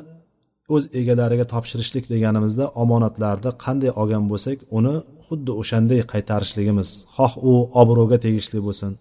o'z 0.75 0.85
egalariga 1.01 1.45
topshirishlik 1.53 2.05
deganimizda 2.15 2.65
omonatlarni 2.83 3.51
qanday 3.65 3.91
olgan 4.01 4.25
bo'lsak 4.33 4.59
uni 4.79 4.95
xuddi 5.27 5.53
o'shanday 5.61 6.01
qaytarishligimiz 6.13 6.89
xoh 7.17 7.33
u 7.51 7.53
obro'ga 7.81 8.19
tegishli 8.25 8.59
bo'lsin 8.67 8.93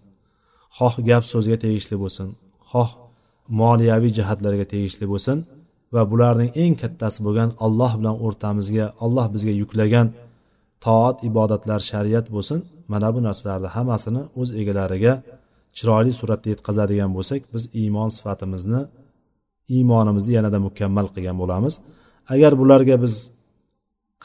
xoh 0.78 0.94
gap 1.08 1.24
so'zga 1.32 1.56
tegishli 1.64 1.96
bo'lsin 2.02 2.28
xoh 2.70 2.90
moliyaviy 3.60 4.12
jihatlarga 4.18 4.64
tegishli 4.72 5.06
bo'lsin 5.12 5.38
va 5.94 6.02
bularning 6.10 6.50
eng 6.62 6.74
kattasi 6.82 7.18
bo'lgan 7.26 7.50
alloh 7.66 7.92
bilan 8.00 8.16
o'rtamizga 8.26 8.86
alloh 9.04 9.26
bizga 9.34 9.52
yuklagan 9.62 10.06
toat 10.84 11.16
ibodatlar 11.28 11.80
shariat 11.90 12.26
bo'lsin. 12.34 12.58
Mana 12.92 13.08
bu 13.14 13.20
narsalarni 13.28 13.68
hammasini 13.76 14.22
o'z 14.40 14.48
egalariga 14.60 15.14
chiroyli 15.76 16.12
suratda 16.20 16.48
yetkazadigan 16.54 17.10
bo'lsak 17.16 17.40
biz 17.54 17.62
iymon 17.80 18.08
sifatimizni 18.16 18.80
iymonimizni 19.76 20.32
yanada 20.38 20.58
mukammal 20.66 21.06
qilgan 21.14 21.36
bo'lamiz. 21.42 21.74
Agar 22.34 22.52
bularga 22.60 22.96
biz 23.04 23.14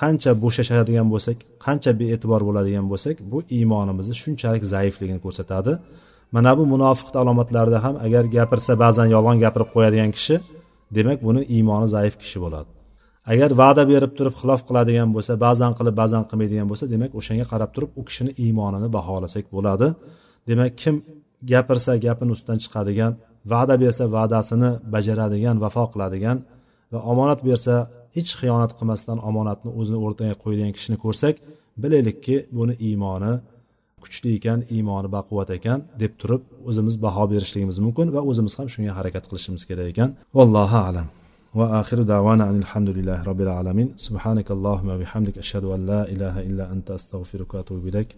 qancha 0.01 0.31
bo'shashadigan 0.43 1.07
bo'lsak 1.13 1.37
qancha 1.65 1.91
bee'tibor 2.01 2.41
bo'ladigan 2.47 2.85
bo'lsak 2.91 3.15
bu 3.31 3.37
iymonimizni 3.57 4.15
shunchalik 4.23 4.63
zaifligini 4.73 5.19
ko'rsatadi. 5.25 5.73
Mana 6.35 6.51
bu 6.57 6.63
munofiqni 6.73 7.17
alomatlarida 7.23 7.79
ham 7.85 7.95
agar 8.05 8.23
gapirsa 8.35 8.71
ba'zan 8.83 9.07
yolg'on 9.15 9.37
gapirib 9.43 9.69
qo'yadigan 9.75 10.11
kishi 10.17 10.35
demak 10.97 11.19
buni 11.27 11.41
iymoni 11.55 11.87
zaif 11.95 12.15
kishi 12.21 12.37
bo'ladi. 12.45 12.69
Agar 13.33 13.49
va'da 13.61 13.83
berib 13.91 14.11
turib 14.17 14.35
xilof 14.41 14.61
qiladigan 14.67 15.09
bo'lsa 15.15 15.33
ba'zan 15.45 15.71
qilib 15.77 15.95
ba'zan 16.01 16.23
qilmaydigan 16.29 16.67
bo'lsa 16.71 16.85
demak 16.93 17.11
o'shanga 17.19 17.45
qarab 17.51 17.69
turib 17.75 17.91
u 17.99 18.01
kishini 18.07 18.31
iymonini 18.43 18.89
baholasak 18.97 19.45
bo'ladi. 19.55 19.87
Demak 20.49 20.71
kim 20.81 20.95
gapirsa 21.51 21.91
gapini 22.05 22.31
ustidan 22.35 22.59
chiqadigan 22.63 23.11
va'da 23.51 23.75
bersa 23.83 24.03
va'dasini 24.15 24.69
bajaradigan 24.93 25.55
vafo 25.63 25.83
qiladigan 25.93 26.37
va 26.93 26.99
omonat 27.11 27.39
bersa 27.49 27.75
hech 28.15 28.31
xiyonat 28.39 28.71
qilmasdan 28.77 29.17
omonatni 29.29 29.69
o'zini 29.79 29.99
o'rtaga 30.05 30.35
qo'yadigan 30.43 30.73
kishini 30.77 30.97
ko'rsak 31.03 31.35
bilaylikki 31.81 32.35
buni 32.57 32.73
iymoni 32.87 33.33
kuchli 34.02 34.30
ekan 34.38 34.60
iymoni 34.74 35.08
baquvvat 35.16 35.50
ekan 35.58 35.78
deb 36.02 36.12
turib 36.20 36.42
o'zimiz 36.68 36.94
baho 37.04 37.24
berishligimiz 37.32 37.76
mumkin 37.86 38.06
va 38.16 38.20
o'zimiz 38.30 38.54
ham 38.58 38.68
shunga 38.74 38.92
harakat 38.98 39.24
qilishimiz 39.30 39.62
kerak 39.68 39.86
ekan 39.92 40.10
vallohu 40.38 40.78
alam 40.88 41.08
وآخر 41.58 42.02
دعوانا 42.02 42.44
أن 42.50 42.58
الحمد 42.64 42.88
لله 42.96 43.18
رب 43.30 43.40
العالمين 43.46 43.88
سبحانك 44.06 44.48
اللهم 44.56 44.88
وبحمدك 44.94 45.38
أشهد 45.38 45.64
أن 45.64 45.80
لا 45.86 46.02
إله 46.12 46.34
إلا 46.48 46.64
أنت 46.72 46.90
أستغفرك 46.98 47.54
وأتوب 47.54 47.86
إليك 47.90 48.10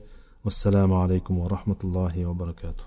والسلام 0.45 0.91
عليكم 1.03 1.39
ورحمة 1.39 1.81
الله 1.85 2.15
وبركاته 2.27 2.85